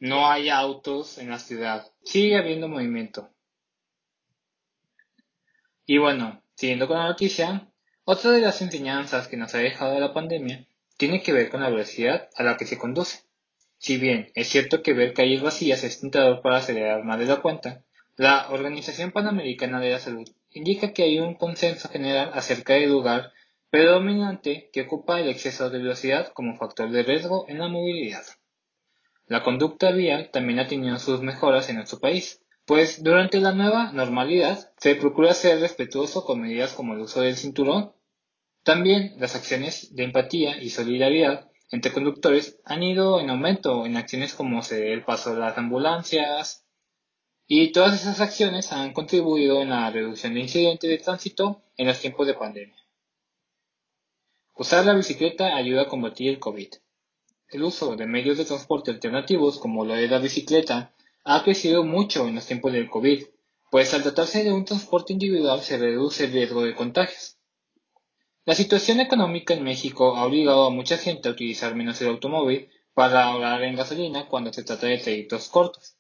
no 0.02 0.32
haya 0.32 0.58
autos 0.58 1.20
en 1.20 1.30
la 1.30 1.38
ciudad. 1.38 1.86
Sigue 2.04 2.36
habiendo 2.36 2.68
movimiento. 2.68 3.30
Y 5.86 6.00
bueno, 6.00 6.42
siguiendo 6.56 6.88
con 6.88 6.98
la 6.98 7.06
noticia, 7.06 7.70
otra 8.04 8.32
de 8.32 8.42
las 8.42 8.64
enseñanzas 8.64 9.28
que 9.28 9.38
nos 9.38 9.54
ha 9.54 9.60
dejado 9.60 10.00
la 10.00 10.12
pandemia 10.12 10.66
tiene 10.98 11.22
que 11.22 11.34
ver 11.34 11.52
con 11.52 11.62
la 11.62 11.70
velocidad 11.70 12.30
a 12.36 12.42
la 12.42 12.58
que 12.58 12.66
se 12.66 12.80
conduce. 12.80 13.20
Si 13.78 13.98
bien 13.98 14.32
es 14.34 14.48
cierto 14.48 14.82
que 14.82 14.94
ver 14.94 15.14
calles 15.14 15.44
vacías 15.44 15.84
es 15.84 16.02
tentador 16.02 16.42
para 16.42 16.58
acelerar 16.58 17.04
más 17.04 17.20
de 17.20 17.26
la 17.26 17.42
cuenta, 17.42 17.84
la 18.18 18.50
Organización 18.50 19.12
Panamericana 19.12 19.80
de 19.80 19.92
la 19.92 20.00
Salud 20.00 20.28
indica 20.50 20.94
que 20.94 21.04
hay 21.04 21.20
un 21.20 21.36
consenso 21.36 21.90
general 21.90 22.32
acerca 22.34 22.74
del 22.74 22.90
lugar 22.90 23.34
predominante 23.70 24.72
que 24.74 24.82
ocupa 24.82 25.20
el 25.20 25.30
exceso 25.30 25.70
de 25.70 25.78
velocidad 25.78 26.34
como 26.34 26.58
factor 26.58 26.90
de 26.90 27.04
riesgo 27.04 27.46
en 27.48 27.60
la 27.60 27.68
movilidad. 27.68 28.24
La 29.32 29.44
conducta 29.44 29.92
vial 29.92 30.30
también 30.30 30.60
ha 30.60 30.68
tenido 30.68 31.00
sus 31.00 31.22
mejoras 31.22 31.70
en 31.70 31.78
nuestro 31.78 32.00
país, 32.00 32.44
pues 32.66 33.02
durante 33.02 33.40
la 33.40 33.54
nueva 33.54 33.94
normalidad 33.94 34.74
se 34.76 34.96
procura 34.96 35.34
ser 35.34 35.62
respetuoso 35.62 36.26
con 36.26 36.42
medidas 36.42 36.74
como 36.74 36.96
el 36.96 37.00
uso 37.00 37.22
del 37.22 37.38
cinturón. 37.38 37.94
También 38.64 39.16
las 39.20 39.38
acciones 39.38 39.96
de 39.96 40.04
empatía 40.04 40.62
y 40.62 40.70
solidaridad 40.70 41.50
entre 41.72 41.94
conductores 41.94 42.60
han 42.66 42.84
ido 42.84 43.22
en 43.22 43.30
aumento 43.30 43.86
en 43.86 43.96
acciones 43.96 44.34
como 44.34 44.60
el 44.70 45.06
paso 45.06 45.34
de 45.34 45.40
las 45.40 45.58
ambulancias 45.58 46.66
y 47.48 47.72
todas 47.72 48.02
esas 48.02 48.20
acciones 48.20 48.74
han 48.74 48.92
contribuido 48.92 49.62
en 49.62 49.70
la 49.70 49.90
reducción 49.92 50.34
de 50.34 50.42
incidentes 50.42 50.90
de 50.90 50.98
tránsito 50.98 51.64
en 51.78 51.88
los 51.88 52.02
tiempos 52.02 52.28
de 52.28 52.34
pandemia. 52.34 52.84
Usar 54.56 54.86
la 54.86 54.94
bicicleta 54.94 55.56
ayuda 55.56 55.84
a 55.84 55.88
combatir 55.88 56.32
el 56.32 56.40
COVID. 56.40 56.74
El 57.52 57.64
uso 57.64 57.98
de 57.98 58.08
medios 58.08 58.38
de 58.38 58.46
transporte 58.46 58.92
alternativos 58.92 59.60
como 59.60 59.84
lo 59.84 59.94
de 59.94 60.08
la 60.08 60.20
bicicleta 60.20 60.94
ha 61.26 61.44
crecido 61.44 61.84
mucho 61.84 62.26
en 62.26 62.36
los 62.36 62.46
tiempos 62.46 62.72
del 62.72 62.90
COVID, 62.90 63.26
pues 63.70 63.94
al 63.94 64.04
tratarse 64.04 64.46
de 64.46 64.54
un 64.54 64.64
transporte 64.64 65.12
individual 65.12 65.60
se 65.60 65.78
reduce 65.78 66.24
el 66.24 66.32
riesgo 66.32 66.64
de 66.64 66.74
contagios. 66.74 67.38
La 68.46 68.56
situación 68.56 69.02
económica 69.02 69.54
en 69.54 69.64
México 69.64 70.16
ha 70.16 70.26
obligado 70.26 70.66
a 70.66 70.70
mucha 70.70 70.98
gente 70.98 71.28
a 71.28 71.34
utilizar 71.34 71.76
menos 71.76 72.02
el 72.02 72.08
automóvil 72.08 72.70
para 72.94 73.26
ahorrar 73.26 73.62
en 73.64 73.76
gasolina 73.76 74.30
cuando 74.30 74.54
se 74.54 74.64
trata 74.64 74.88
de 74.88 74.98
trayectos 74.98 75.50
cortos. 75.50 75.98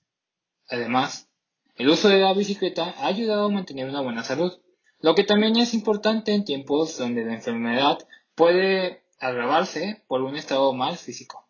Además, 0.70 1.28
el 1.76 1.90
uso 1.90 2.08
de 2.08 2.20
la 2.20 2.34
bicicleta 2.34 2.96
ha 2.98 3.08
ayudado 3.08 3.46
a 3.46 3.50
mantener 3.50 3.90
una 3.90 4.02
buena 4.02 4.24
salud, 4.24 4.58
lo 5.02 5.16
que 5.16 5.26
también 5.26 5.58
es 5.58 5.74
importante 5.74 6.34
en 6.34 6.46
tiempos 6.46 6.98
donde 6.98 7.26
la 7.26 7.34
enfermedad 7.34 7.98
puede 8.36 9.01
agravarse 9.22 10.04
por 10.08 10.22
un 10.22 10.36
estado 10.36 10.74
mal 10.74 10.98
físico. 10.98 11.48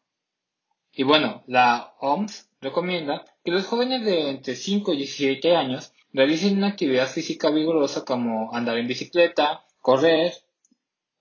Y 0.93 1.03
bueno, 1.03 1.43
la 1.47 1.95
OMS 1.99 2.49
recomienda 2.61 3.25
que 3.43 3.51
los 3.51 3.65
jóvenes 3.65 4.05
de 4.05 4.29
entre 4.29 4.55
5 4.55 4.93
y 4.93 4.97
17 4.97 5.55
años 5.55 5.93
realicen 6.13 6.57
una 6.57 6.67
actividad 6.67 7.07
física 7.07 7.49
vigorosa 7.49 8.03
como 8.03 8.53
andar 8.53 8.77
en 8.77 8.87
bicicleta, 8.87 9.65
correr, 9.79 10.33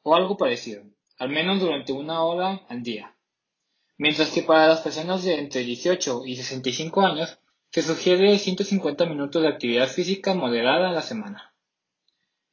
o 0.03 0.15
algo 0.15 0.37
parecido, 0.37 0.83
al 1.19 1.29
menos 1.29 1.61
durante 1.61 1.93
una 1.93 2.23
hora 2.25 2.63
al 2.69 2.83
día. 2.83 3.15
Mientras 3.97 4.31
que 4.31 4.43
para 4.43 4.67
las 4.67 4.81
personas 4.81 5.23
de 5.23 5.39
entre 5.39 5.63
18 5.63 6.23
y 6.27 6.37
65 6.37 7.01
años 7.03 7.39
se 7.71 7.83
sugiere 7.83 8.39
150 8.39 9.07
minutos 9.07 9.43
de 9.43 9.49
actividad 9.49 9.89
física 9.89 10.35
moderada 10.35 10.89
a 10.89 10.93
la 10.93 11.03
semana. 11.03 11.55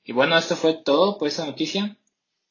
Y 0.04 0.12
bueno, 0.12 0.38
esto 0.38 0.56
fue 0.56 0.74
todo 0.74 1.18
por 1.18 1.28
esa 1.28 1.46
noticia. 1.46 1.98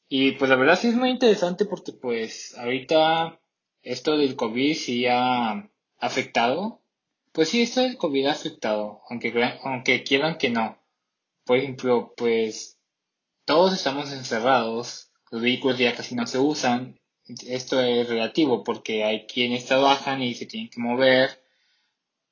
Y 0.09 0.33
pues 0.33 0.49
la 0.49 0.55
verdad 0.55 0.79
sí 0.79 0.87
es 0.87 0.95
muy 0.95 1.09
interesante 1.09 1.65
porque 1.65 1.91
pues 1.91 2.57
ahorita 2.57 3.39
esto 3.81 4.17
del 4.17 4.35
COVID 4.35 4.75
sí 4.75 5.05
ha 5.07 5.69
afectado. 5.99 6.81
Pues 7.33 7.49
sí, 7.49 7.61
esto 7.61 7.81
del 7.81 7.97
COVID 7.97 8.27
ha 8.27 8.31
afectado, 8.31 9.01
aunque, 9.09 9.33
aunque 9.63 10.03
quieran 10.03 10.37
que 10.37 10.49
no. 10.49 10.77
Por 11.45 11.57
ejemplo, 11.57 12.13
pues 12.17 12.79
todos 13.45 13.73
estamos 13.73 14.11
encerrados, 14.11 15.11
los 15.31 15.41
vehículos 15.41 15.77
ya 15.77 15.95
casi 15.95 16.15
no 16.15 16.25
se 16.27 16.39
usan. 16.39 16.99
Esto 17.47 17.81
es 17.81 18.09
relativo 18.09 18.63
porque 18.63 19.03
hay 19.03 19.25
quienes 19.25 19.65
trabajan 19.65 20.21
y 20.21 20.33
se 20.33 20.45
tienen 20.45 20.69
que 20.69 20.79
mover, 20.79 21.43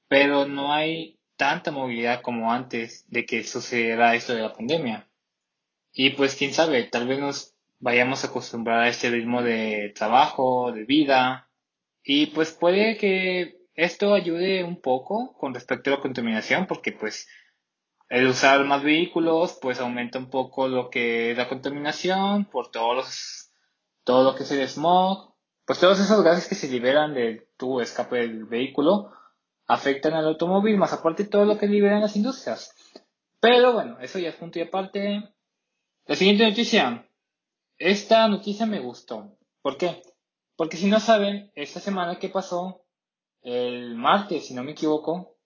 pero 0.08 0.46
no 0.48 0.74
hay 0.74 1.20
tanta 1.36 1.72
movilidad 1.72 2.22
como 2.22 2.52
antes 2.52 3.06
de 3.10 3.26
que 3.26 3.44
sucediera 3.44 4.16
esto 4.16 4.34
de 4.34 4.42
la 4.42 4.54
pandemia. 4.54 5.10
Y 5.94 6.12
pues 6.12 6.36
quién 6.36 6.54
sabe, 6.54 6.84
tal 6.84 7.08
vez 7.08 7.20
nos 7.20 7.55
vayamos 7.86 8.24
a 8.24 8.28
acostumbrar 8.30 8.80
a 8.80 8.88
este 8.88 9.12
ritmo 9.12 9.44
de 9.44 9.94
trabajo, 9.96 10.72
de 10.72 10.86
vida, 10.86 11.52
y 12.04 12.26
pues 12.28 12.52
puede 12.52 12.98
que 12.98 13.60
esto 13.76 14.16
ayude 14.16 14.64
un 14.64 14.82
poco 14.82 15.38
con 15.38 15.54
respecto 15.54 15.92
a 15.92 15.98
la 15.98 16.02
contaminación, 16.02 16.66
porque 16.66 16.92
pues 16.94 17.28
el 18.10 18.26
usar 18.26 18.66
más 18.66 18.82
vehículos 18.82 19.60
pues 19.62 19.80
aumenta 19.80 20.18
un 20.18 20.32
poco 20.32 20.68
lo 20.68 20.90
que 20.90 21.32
es 21.32 21.38
la 21.38 21.48
contaminación 21.48 22.46
por 22.46 22.72
todos 22.72 22.96
los, 22.96 23.52
todo 24.04 24.24
lo 24.24 24.36
que 24.36 24.44
es 24.44 24.52
el 24.52 24.68
smog, 24.68 25.36
pues 25.64 25.80
todos 25.80 26.00
esos 26.00 26.24
gases 26.24 26.48
que 26.48 26.56
se 26.56 26.68
liberan 26.68 27.14
de 27.14 27.48
escape 27.82 28.16
del 28.16 28.46
vehículo 28.46 29.12
afectan 29.68 30.14
al 30.14 30.26
automóvil, 30.26 30.78
más 30.78 30.94
aparte 30.94 31.26
todo 31.26 31.46
lo 31.46 31.60
que 31.60 31.68
liberan 31.68 32.02
las 32.02 32.16
industrias. 32.16 32.74
Pero 33.40 33.74
bueno, 33.74 34.00
eso 34.00 34.18
ya 34.18 34.30
es 34.30 34.36
punto 34.36 34.58
y 34.58 34.64
aparte. 34.64 35.22
La 36.08 36.16
siguiente 36.16 36.50
noticia. 36.50 37.08
Esta 37.78 38.28
noticia 38.28 38.66
me 38.66 38.80
gustó. 38.80 39.38
¿Por 39.62 39.78
qué? 39.78 40.02
Porque 40.56 40.78
si 40.78 40.88
no 40.88 41.00
saben, 41.00 41.52
esta 41.56 41.80
semana 41.80 42.20
que 42.20 42.30
pasó, 42.30 42.86
el 43.42 43.96
martes, 43.96 44.48
si 44.48 44.54
no 44.54 44.64
me 44.64 44.72
equivoco, 44.72 45.38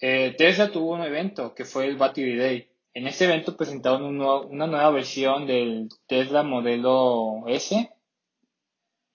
eh, 0.00 0.34
Tesla 0.36 0.70
tuvo 0.70 0.92
un 0.92 1.02
evento 1.02 1.54
que 1.54 1.64
fue 1.64 1.86
el 1.86 1.96
Battery 1.96 2.36
Day. 2.36 2.70
En 2.92 3.06
este 3.06 3.24
evento 3.24 3.56
presentaron 3.56 4.20
una 4.20 4.66
nueva 4.66 4.90
versión 4.90 5.46
del 5.46 5.88
Tesla 6.06 6.42
modelo 6.42 7.44
S 7.46 7.90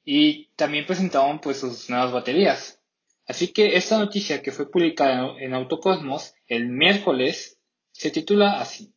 y 0.03 0.47
también 0.55 0.87
presentaron 0.87 1.39
pues 1.39 1.59
sus 1.59 1.89
nuevas 1.89 2.11
baterías. 2.11 2.81
Así 3.27 3.49
que 3.53 3.75
esta 3.75 3.99
noticia 3.99 4.41
que 4.41 4.51
fue 4.51 4.71
publicada 4.71 5.35
en 5.39 5.53
Autocosmos 5.53 6.33
el 6.47 6.69
miércoles 6.69 7.59
se 7.91 8.09
titula 8.09 8.59
así. 8.59 8.95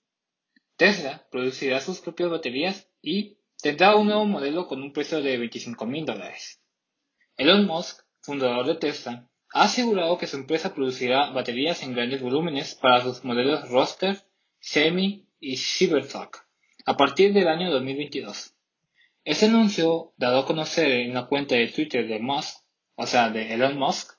Tesla 0.77 1.27
producirá 1.31 1.81
sus 1.81 2.01
propias 2.01 2.31
baterías 2.31 2.89
y 3.03 3.40
tendrá 3.61 3.97
un 3.97 4.07
nuevo 4.07 4.25
modelo 4.27 4.67
con 4.67 4.83
un 4.83 4.93
precio 4.93 5.23
de 5.23 5.39
25 5.39 5.87
mil 5.87 6.05
dólares. 6.05 6.61
Elon 7.37 7.67
Musk, 7.67 8.03
fundador 8.21 8.67
de 8.67 8.75
Tesla, 8.77 9.29
ha 9.53 9.65
asegurado 9.65 10.19
que 10.19 10.27
su 10.27 10.37
empresa 10.37 10.75
producirá 10.75 11.31
baterías 11.31 11.83
en 11.83 11.95
grandes 11.95 12.23
volúmenes 12.23 12.75
para 12.75 13.03
sus 13.03 13.25
modelos 13.25 13.69
Roster, 13.69 14.23
Semi 14.61 15.27
y 15.41 15.57
Cybertruck 15.57 16.51
a 16.87 16.97
partir 16.97 17.33
del 17.33 17.49
año 17.49 17.71
2022. 17.71 18.55
Este 19.25 19.47
anuncio, 19.47 20.13
dado 20.17 20.41
a 20.41 20.47
conocer 20.47 20.91
en 20.91 21.15
la 21.15 21.27
cuenta 21.27 21.55
de 21.55 21.69
Twitter 21.69 22.07
de 22.09 22.19
Musk, 22.19 22.65
o 22.97 23.07
sea, 23.07 23.31
de 23.31 23.55
Elon 23.55 23.79
Musk, 23.79 24.19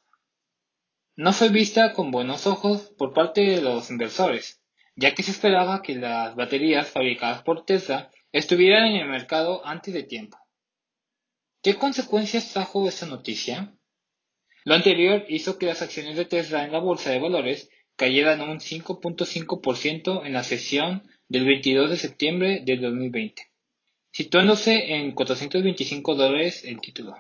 no 1.16 1.34
fue 1.34 1.50
vista 1.50 1.94
con 1.94 2.12
buenos 2.12 2.48
ojos 2.48 2.94
por 2.98 3.14
parte 3.14 3.42
de 3.42 3.62
los 3.62 3.90
inversores, 3.90 4.62
ya 4.96 5.14
que 5.14 5.24
se 5.24 5.32
esperaba 5.32 5.82
que 5.82 5.96
las 5.96 6.36
baterías 6.36 6.90
fabricadas 6.90 7.44
por 7.44 7.66
Tesla 7.66 8.10
estuvieran 8.32 8.88
en 8.88 9.02
el 9.02 9.10
mercado 9.10 9.66
antes 9.66 9.94
de 9.94 10.04
tiempo. 10.04 10.38
¿Qué 11.62 11.76
consecuencias 11.76 12.54
trajo 12.54 12.88
esta 12.88 13.06
noticia? 13.06 13.74
Lo 14.64 14.76
anterior 14.76 15.26
hizo 15.28 15.58
que 15.58 15.68
las 15.68 15.82
acciones 15.82 16.18
de 16.18 16.26
Tesla 16.26 16.64
en 16.64 16.72
la 16.72 16.80
bolsa 16.80 17.12
de 17.12 17.20
valores 17.20 17.70
cayeran 17.96 18.42
un 18.42 18.60
5.5% 18.60 20.26
en 20.26 20.34
la 20.34 20.44
sesión 20.44 21.04
del 21.28 21.46
22 21.46 21.90
de 21.90 21.98
septiembre 21.98 22.62
del 22.64 22.82
2020 22.82 23.52
situándose 24.12 24.96
en 24.96 25.14
425 25.14 26.16
dólares 26.16 26.64
el 26.66 26.80
título. 26.82 27.16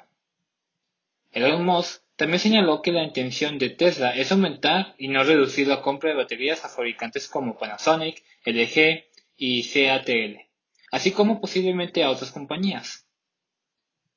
Elon 1.31 1.63
Musk 1.63 2.03
también 2.17 2.39
señaló 2.39 2.81
que 2.81 2.91
la 2.91 3.03
intención 3.03 3.57
de 3.57 3.69
Tesla 3.69 4.11
es 4.11 4.31
aumentar 4.31 4.93
y 4.97 5.07
no 5.07 5.23
reducir 5.23 5.67
la 5.67 5.81
compra 5.81 6.09
de 6.09 6.17
baterías 6.17 6.63
a 6.65 6.69
fabricantes 6.69 7.27
como 7.27 7.57
Panasonic, 7.57 8.21
LG 8.45 9.05
y 9.37 9.63
CATL, 9.63 10.50
así 10.91 11.11
como 11.11 11.41
posiblemente 11.41 12.03
a 12.03 12.11
otras 12.11 12.31
compañías. 12.31 13.07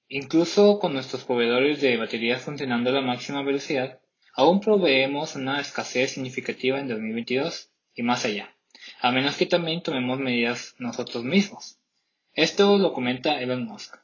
Incluso 0.09 0.79
con 0.79 0.93
nuestros 0.93 1.25
proveedores 1.25 1.81
de 1.81 1.97
baterías 1.97 2.43
funcionando 2.43 2.91
a 2.91 2.95
la 2.95 3.01
máxima 3.01 3.43
velocidad, 3.43 4.01
aún 4.35 4.61
proveemos 4.61 5.37
una 5.37 5.61
escasez 5.61 6.13
significativa 6.13 6.79
en 6.79 6.89
2022 6.89 7.71
y 7.95 8.03
más 8.03 8.25
allá, 8.25 8.55
a 9.01 9.13
menos 9.13 9.37
que 9.37 9.47
también 9.47 9.83
tomemos 9.83 10.19
medidas 10.19 10.75
nosotros 10.79 11.25
mismos. 11.25 11.79
Esto 12.33 12.77
lo 12.77 12.93
comenta 12.93 13.41
Elon 13.41 13.65
Musk. 13.65 13.97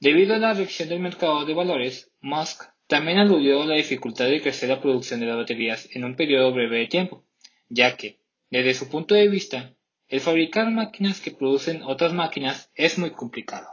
Debido 0.00 0.34
a 0.34 0.38
la 0.38 0.52
reacción 0.52 0.88
del 0.88 1.00
mercado 1.00 1.44
de 1.44 1.54
valores, 1.54 2.10
Musk 2.20 2.64
también 2.88 3.18
aludió 3.18 3.62
a 3.62 3.66
la 3.66 3.76
dificultad 3.76 4.26
de 4.26 4.42
crecer 4.42 4.68
la 4.68 4.80
producción 4.80 5.20
de 5.20 5.26
las 5.26 5.36
baterías 5.36 5.88
en 5.94 6.04
un 6.04 6.16
periodo 6.16 6.52
breve 6.52 6.78
de 6.78 6.86
tiempo, 6.88 7.24
ya 7.68 7.96
que, 7.96 8.18
desde 8.50 8.74
su 8.74 8.88
punto 8.88 9.14
de 9.14 9.28
vista, 9.28 9.74
el 10.10 10.20
fabricar 10.20 10.68
máquinas 10.72 11.20
que 11.20 11.30
producen 11.30 11.84
otras 11.84 12.12
máquinas 12.12 12.70
es 12.74 12.98
muy 12.98 13.12
complicado. 13.12 13.68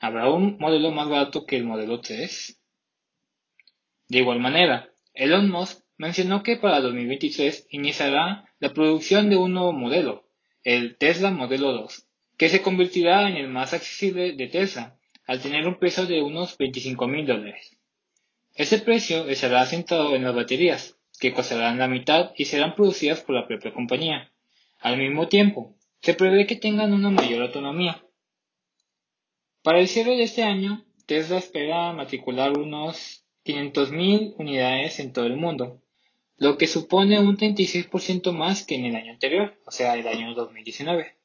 ¿Habrá 0.00 0.30
un 0.30 0.56
modelo 0.58 0.90
más 0.90 1.06
barato 1.08 1.44
que 1.44 1.56
el 1.56 1.64
modelo 1.64 2.00
3? 2.00 2.58
De 4.08 4.18
igual 4.18 4.40
manera, 4.40 4.88
Elon 5.12 5.50
Musk 5.50 5.84
mencionó 5.98 6.42
que 6.42 6.56
para 6.56 6.80
2023 6.80 7.66
iniciará 7.70 8.46
la 8.58 8.72
producción 8.72 9.28
de 9.28 9.36
un 9.36 9.52
nuevo 9.52 9.72
modelo, 9.72 10.30
el 10.64 10.96
Tesla 10.96 11.30
Modelo 11.30 11.72
2, 11.72 12.06
que 12.38 12.48
se 12.48 12.62
convertirá 12.62 13.28
en 13.28 13.36
el 13.36 13.48
más 13.48 13.74
accesible 13.74 14.32
de 14.32 14.46
Tesla, 14.46 14.96
al 15.26 15.42
tener 15.42 15.66
un 15.68 15.78
precio 15.78 16.06
de 16.06 16.22
unos 16.22 16.56
25 16.56 17.06
mil 17.06 17.26
dólares. 17.26 17.76
Ese 18.54 18.78
precio 18.78 19.28
estará 19.28 19.60
asentado 19.60 20.16
en 20.16 20.24
las 20.24 20.34
baterías, 20.34 20.96
que 21.20 21.34
costarán 21.34 21.78
la 21.78 21.86
mitad 21.88 22.32
y 22.36 22.46
serán 22.46 22.74
producidas 22.74 23.20
por 23.20 23.34
la 23.34 23.46
propia 23.46 23.74
compañía. 23.74 24.32
Al 24.86 24.98
mismo 24.98 25.26
tiempo, 25.26 25.74
se 26.00 26.14
prevé 26.14 26.46
que 26.46 26.54
tengan 26.54 26.92
una 26.92 27.10
mayor 27.10 27.42
autonomía. 27.42 28.04
Para 29.64 29.80
el 29.80 29.88
cierre 29.88 30.14
de 30.14 30.22
este 30.22 30.44
año, 30.44 30.84
Tesla 31.06 31.38
espera 31.38 31.92
matricular 31.92 32.56
unos 32.56 33.24
500.000 33.44 34.36
unidades 34.38 35.00
en 35.00 35.12
todo 35.12 35.26
el 35.26 35.34
mundo, 35.34 35.82
lo 36.36 36.56
que 36.56 36.68
supone 36.68 37.18
un 37.18 37.36
36% 37.36 38.30
más 38.30 38.64
que 38.64 38.76
en 38.76 38.84
el 38.84 38.94
año 38.94 39.10
anterior, 39.10 39.60
o 39.66 39.72
sea, 39.72 39.96
el 39.96 40.06
año 40.06 40.32
2019. 40.34 41.16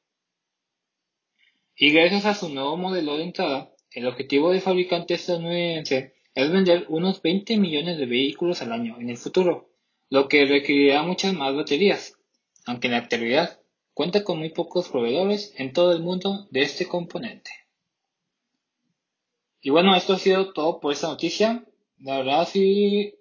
Y 1.76 1.92
gracias 1.92 2.24
a 2.24 2.34
su 2.34 2.48
nuevo 2.48 2.76
modelo 2.76 3.16
de 3.16 3.22
entrada, 3.22 3.70
el 3.92 4.08
objetivo 4.08 4.50
del 4.50 4.60
fabricante 4.60 5.14
estadounidense 5.14 6.14
es 6.34 6.50
vender 6.50 6.86
unos 6.88 7.22
20 7.22 7.56
millones 7.58 7.96
de 7.96 8.06
vehículos 8.06 8.60
al 8.60 8.72
año 8.72 8.96
en 8.98 9.08
el 9.08 9.18
futuro, 9.18 9.70
lo 10.10 10.26
que 10.26 10.46
requerirá 10.46 11.04
muchas 11.04 11.32
más 11.32 11.54
baterías, 11.54 12.18
aunque 12.66 12.88
en 12.88 12.92
la 12.92 12.98
actualidad 12.98 13.60
cuenta 13.94 14.24
con 14.24 14.38
muy 14.38 14.50
pocos 14.50 14.88
proveedores 14.88 15.54
en 15.56 15.72
todo 15.72 15.92
el 15.92 16.02
mundo 16.02 16.46
de 16.50 16.62
este 16.62 16.86
componente. 16.86 17.50
Y 19.60 19.70
bueno, 19.70 19.94
esto 19.94 20.14
ha 20.14 20.18
sido 20.18 20.52
todo 20.52 20.80
por 20.80 20.92
esta 20.92 21.08
noticia. 21.08 21.64
La 22.00 22.18
verdad 22.18 22.48
sí 22.50 23.14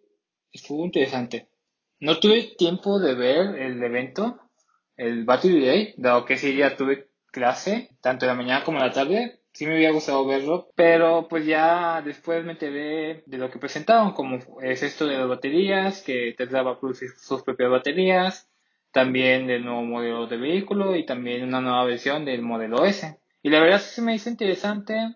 estuvo 0.51 0.85
interesante. 0.85 1.47
No 1.99 2.19
tuve 2.19 2.55
tiempo 2.57 2.99
de 2.99 3.13
ver 3.13 3.55
el 3.59 3.83
evento, 3.83 4.39
el 4.97 5.23
Battery 5.23 5.65
Day, 5.65 5.93
dado 5.97 6.25
que 6.25 6.37
sí 6.37 6.55
ya 6.55 6.75
tuve 6.75 7.09
clase, 7.31 7.89
tanto 8.01 8.25
en 8.25 8.29
la 8.29 8.35
mañana 8.35 8.63
como 8.63 8.79
en 8.79 8.87
la 8.87 8.91
tarde. 8.91 9.39
Sí 9.53 9.65
me 9.65 9.75
había 9.75 9.91
gustado 9.91 10.25
verlo, 10.25 10.71
pero 10.75 11.27
pues 11.27 11.45
ya 11.45 12.01
después 12.01 12.43
me 12.43 12.53
enteré 12.53 13.23
de 13.25 13.37
lo 13.37 13.51
que 13.51 13.59
presentaban, 13.59 14.13
como 14.13 14.39
es 14.61 14.81
esto 14.81 15.05
de 15.05 15.17
las 15.17 15.27
baterías, 15.27 16.01
que 16.01 16.33
Tesla 16.37 16.63
va 16.63 16.71
a 16.71 16.79
producir 16.79 17.09
sus 17.19 17.43
propias 17.43 17.69
baterías, 17.69 18.50
también 18.91 19.47
del 19.47 19.65
nuevo 19.65 19.83
modelo 19.83 20.27
de 20.27 20.37
vehículo 20.37 20.95
y 20.95 21.05
también 21.05 21.43
una 21.43 21.61
nueva 21.61 21.85
versión 21.85 22.25
del 22.25 22.41
modelo 22.41 22.85
S. 22.85 23.19
Y 23.41 23.49
la 23.49 23.61
verdad 23.61 23.81
sí 23.81 24.01
me 24.01 24.15
hizo 24.15 24.29
interesante, 24.29 25.15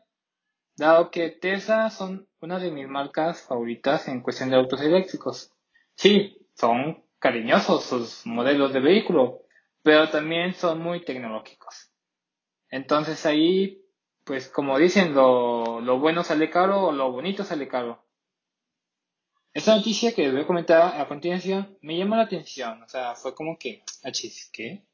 dado 0.77 1.11
que 1.11 1.29
Tesla 1.29 1.89
son 1.89 2.27
una 2.39 2.59
de 2.59 2.71
mis 2.71 2.87
marcas 2.87 3.41
favoritas 3.43 4.07
en 4.07 4.21
cuestión 4.21 4.49
de 4.49 4.55
autos 4.55 4.81
eléctricos. 4.81 5.51
Sí, 5.95 6.47
son 6.53 7.03
cariñosos 7.19 7.83
sus 7.83 8.25
modelos 8.25 8.73
de 8.73 8.79
vehículo, 8.79 9.41
pero 9.83 10.09
también 10.09 10.53
son 10.53 10.81
muy 10.81 11.03
tecnológicos. 11.03 11.91
Entonces 12.69 13.25
ahí, 13.25 13.83
pues 14.23 14.49
como 14.49 14.77
dicen, 14.77 15.13
lo, 15.13 15.81
lo 15.81 15.99
bueno 15.99 16.23
sale 16.23 16.49
caro 16.49 16.81
o 16.87 16.91
lo 16.91 17.11
bonito 17.11 17.43
sale 17.43 17.67
caro. 17.67 18.04
Esta 19.55 19.73
noticia 19.73 20.13
que 20.13 20.29
voy 20.29 20.41
a 20.41 20.47
comentar 20.47 20.99
a 20.99 21.07
continuación 21.07 21.77
me 21.81 21.97
llama 21.97 22.17
la 22.17 22.23
atención, 22.23 22.83
o 22.83 22.89
sea, 22.89 23.15
fue 23.15 23.33
como 23.33 23.57
que, 23.57 23.85
achis, 24.03 24.49
¿qué? 24.51 24.85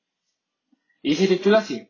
Y 1.02 1.16
se 1.16 1.28
titula 1.28 1.58
así, 1.58 1.90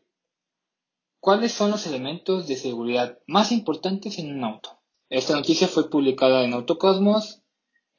¿cuáles 1.20 1.52
son 1.52 1.70
los 1.70 1.86
elementos 1.86 2.48
de 2.48 2.56
seguridad 2.56 3.20
más 3.28 3.52
importantes 3.52 4.18
en 4.20 4.34
un 4.34 4.46
auto? 4.46 4.80
Esta 5.10 5.36
noticia 5.36 5.68
fue 5.68 5.90
publicada 5.90 6.46
en 6.46 6.54
Autocosmos 6.54 7.42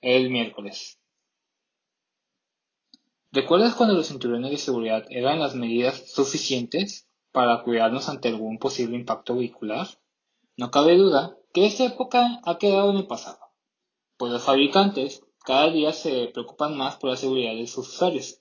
el 0.00 0.30
miércoles. 0.30 0.98
¿Recuerdas 3.30 3.74
cuando 3.74 3.94
los 3.94 4.08
cinturones 4.08 4.52
de 4.52 4.56
seguridad 4.56 5.04
eran 5.10 5.38
las 5.38 5.54
medidas 5.54 6.10
suficientes 6.10 7.10
para 7.30 7.62
cuidarnos 7.62 8.08
ante 8.08 8.28
algún 8.28 8.58
posible 8.58 8.96
impacto 8.96 9.36
vehicular? 9.36 9.86
No 10.56 10.70
cabe 10.70 10.96
duda 10.96 11.36
que 11.52 11.66
esta 11.66 11.84
época 11.84 12.40
ha 12.42 12.56
quedado 12.56 12.90
en 12.90 12.96
el 12.96 13.06
pasado, 13.06 13.41
pues 14.22 14.30
los 14.30 14.44
fabricantes 14.44 15.24
cada 15.44 15.68
día 15.72 15.92
se 15.92 16.28
preocupan 16.28 16.76
más 16.76 16.94
por 16.94 17.10
la 17.10 17.16
seguridad 17.16 17.56
de 17.56 17.66
sus 17.66 17.88
usuarios. 17.88 18.38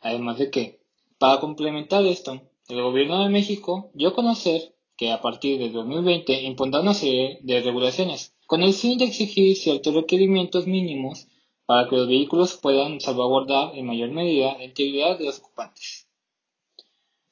Además 0.00 0.38
de 0.38 0.50
que, 0.50 0.80
para 1.20 1.38
complementar 1.38 2.04
esto, 2.04 2.40
el 2.66 2.82
gobierno 2.82 3.22
de 3.22 3.28
México 3.28 3.92
dio 3.94 4.08
a 4.08 4.14
conocer 4.16 4.74
que 4.96 5.12
a 5.12 5.20
partir 5.20 5.60
de 5.60 5.70
2020 5.70 6.42
impondrá 6.42 6.80
una 6.80 6.94
serie 6.94 7.38
de 7.42 7.60
regulaciones 7.60 8.34
con 8.48 8.64
el 8.64 8.74
fin 8.74 8.98
de 8.98 9.04
exigir 9.04 9.56
ciertos 9.56 9.94
requerimientos 9.94 10.66
mínimos 10.66 11.28
para 11.64 11.88
que 11.88 11.94
los 11.94 12.08
vehículos 12.08 12.56
puedan 12.56 13.00
salvaguardar 13.00 13.76
en 13.76 13.86
mayor 13.86 14.10
medida 14.10 14.58
la 14.58 14.64
integridad 14.64 15.16
de 15.16 15.26
los 15.26 15.38
ocupantes. 15.38 16.08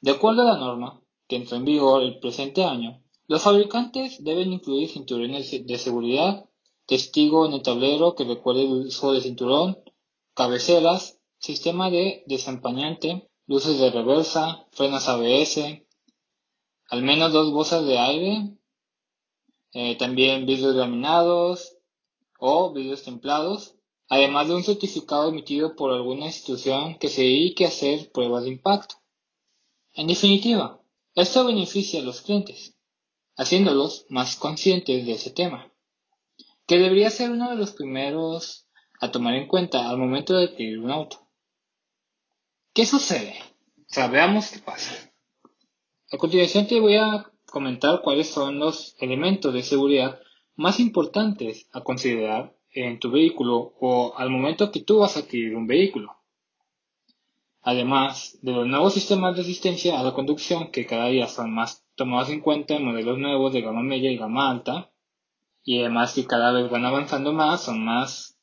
De 0.00 0.12
acuerdo 0.12 0.43
a 0.43 0.52
la 0.52 0.57
norma, 0.61 1.02
que 1.26 1.35
entró 1.35 1.57
en 1.57 1.64
vigor 1.64 2.05
el 2.05 2.21
presente 2.21 2.62
año, 2.62 3.02
los 3.26 3.43
fabricantes 3.43 4.23
deben 4.23 4.52
incluir 4.52 4.88
cinturones 4.88 5.67
de 5.67 5.78
seguridad, 5.78 6.48
testigo 6.88 7.45
en 7.45 7.52
el 7.52 7.62
tablero 7.62 8.14
que 8.14 8.25
recuerde 8.25 8.62
el 8.62 8.87
uso 8.87 9.12
de 9.12 9.21
cinturón, 9.21 9.78
cabeceras, 10.35 11.21
sistema 11.38 11.90
de 11.90 12.25
desempañante, 12.26 13.28
luces 13.47 13.78
de 13.78 13.90
reversa, 13.90 14.66
frenos 14.73 15.07
ABS, 15.07 15.83
al 16.88 17.02
menos 17.02 17.35
dos 17.35 17.52
bolsas 17.52 17.85
de 17.85 17.99
aire, 17.99 18.57
eh, 19.75 19.97
también 19.99 20.47
vidrios 20.47 20.75
laminados 20.76 21.76
o 22.38 22.73
vidrios 22.73 23.02
templados, 23.02 23.75
además 24.09 24.49
de 24.49 24.54
un 24.54 24.64
certificado 24.64 25.28
emitido 25.28 25.76
por 25.76 25.92
alguna 25.92 26.25
institución 26.25 26.99
que 26.99 27.11
se 27.11 27.21
dedique 27.21 27.66
a 27.66 27.68
hacer 27.68 28.11
pruebas 28.12 28.45
de 28.45 28.50
impacto. 28.50 28.95
En 29.92 30.07
definitiva, 30.07 30.80
esto 31.14 31.45
beneficia 31.45 32.00
a 32.00 32.02
los 32.02 32.23
clientes, 32.23 32.75
haciéndolos 33.37 34.07
más 34.09 34.37
conscientes 34.37 35.04
de 35.04 35.12
ese 35.12 35.30
tema, 35.30 35.71
que 36.68 36.78
debería 36.78 37.08
ser 37.08 37.30
uno 37.30 37.48
de 37.48 37.56
los 37.56 37.72
primeros 37.72 38.68
a 39.00 39.10
tomar 39.10 39.34
en 39.34 39.48
cuenta 39.48 39.88
al 39.88 39.96
momento 39.96 40.37
de 40.37 40.44
adquirir 40.44 40.78
un 40.78 40.90
auto. 40.90 41.26
¿Qué 42.75 42.84
sucede? 42.84 43.34
O 43.78 43.87
sea, 43.87 44.08
veamos 44.08 44.50
qué 44.50 44.58
pasa. 44.58 45.10
A 46.12 46.18
continuación 46.18 46.66
te 46.66 46.78
voy 46.78 46.96
a 46.96 47.32
comentar 47.46 48.02
cuáles 48.02 48.28
son 48.28 48.58
los 48.58 48.94
elementos 49.00 49.54
de 49.54 49.62
seguridad 49.62 50.20
más 50.56 50.78
importantes 50.78 51.66
a 51.72 51.80
considerar 51.80 52.54
en 52.70 53.00
tu 53.00 53.10
vehículo 53.10 53.72
o 53.80 54.12
al 54.18 54.28
momento 54.28 54.70
que 54.70 54.82
tú 54.82 54.98
vas 54.98 55.16
a 55.16 55.20
adquirir 55.20 55.56
un 55.56 55.66
vehículo. 55.66 56.16
Además 57.62 58.38
de 58.42 58.52
los 58.52 58.66
nuevos 58.66 58.92
sistemas 58.92 59.34
de 59.37 59.40
asistencia 59.40 59.98
a 59.98 60.02
la 60.02 60.12
conducción 60.12 60.70
que 60.70 60.84
cada 60.84 61.06
día 61.06 61.28
son 61.28 61.50
más 61.50 61.87
tomados 61.94 62.28
en 62.28 62.40
cuenta 62.40 62.75
en 62.75 62.84
modelos 62.84 63.18
nuevos 63.18 63.54
de 63.54 63.62
gama 63.62 63.82
media 63.82 64.12
y 64.12 64.18
gama 64.18 64.50
alta, 64.50 64.90
y 65.68 65.80
además 65.80 66.14
que 66.14 66.26
cada 66.26 66.50
vez 66.50 66.70
van 66.70 66.87
avanzando 66.87 67.34
más, 67.34 67.64
son 67.64 67.84
más 67.84 68.38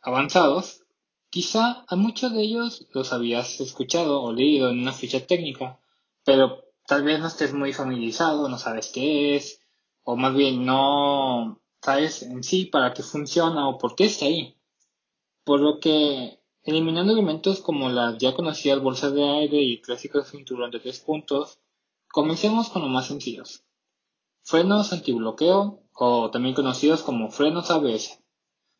avanzados, 0.00 0.84
quizá 1.28 1.84
a 1.88 1.96
muchos 1.96 2.32
de 2.32 2.42
ellos 2.42 2.86
los 2.92 3.12
habías 3.12 3.60
escuchado 3.60 4.22
o 4.22 4.32
leído 4.32 4.70
en 4.70 4.78
una 4.82 4.92
ficha 4.92 5.26
técnica, 5.26 5.80
pero 6.24 6.62
tal 6.86 7.02
vez 7.02 7.18
no 7.18 7.26
estés 7.26 7.52
muy 7.52 7.72
familiarizado, 7.72 8.48
no 8.48 8.58
sabes 8.58 8.92
qué 8.94 9.34
es, 9.34 9.60
o 10.04 10.14
más 10.14 10.36
bien 10.36 10.64
no 10.64 11.60
sabes 11.82 12.22
en 12.22 12.44
sí 12.44 12.66
para 12.66 12.94
qué 12.94 13.02
funciona 13.02 13.68
o 13.68 13.76
por 13.76 13.96
qué 13.96 14.04
está 14.04 14.26
ahí. 14.26 14.56
Por 15.42 15.58
lo 15.58 15.80
que, 15.80 16.38
eliminando 16.62 17.12
elementos 17.12 17.60
como 17.60 17.88
las 17.88 18.18
ya 18.18 18.36
conocidas 18.36 18.80
bolsas 18.80 19.12
de 19.14 19.28
aire 19.28 19.60
y 19.60 19.72
el 19.72 19.80
clásico 19.80 20.22
cinturón 20.22 20.70
de 20.70 20.78
tres 20.78 21.00
puntos, 21.00 21.58
comencemos 22.06 22.68
con 22.68 22.82
los 22.82 22.90
más 22.92 23.08
sencillos. 23.08 23.64
Frenos 24.44 24.92
antibloqueo, 24.92 25.82
o 26.00 26.30
también 26.30 26.54
conocidos 26.54 27.02
como 27.02 27.30
frenos 27.30 27.70
ABS. 27.70 28.22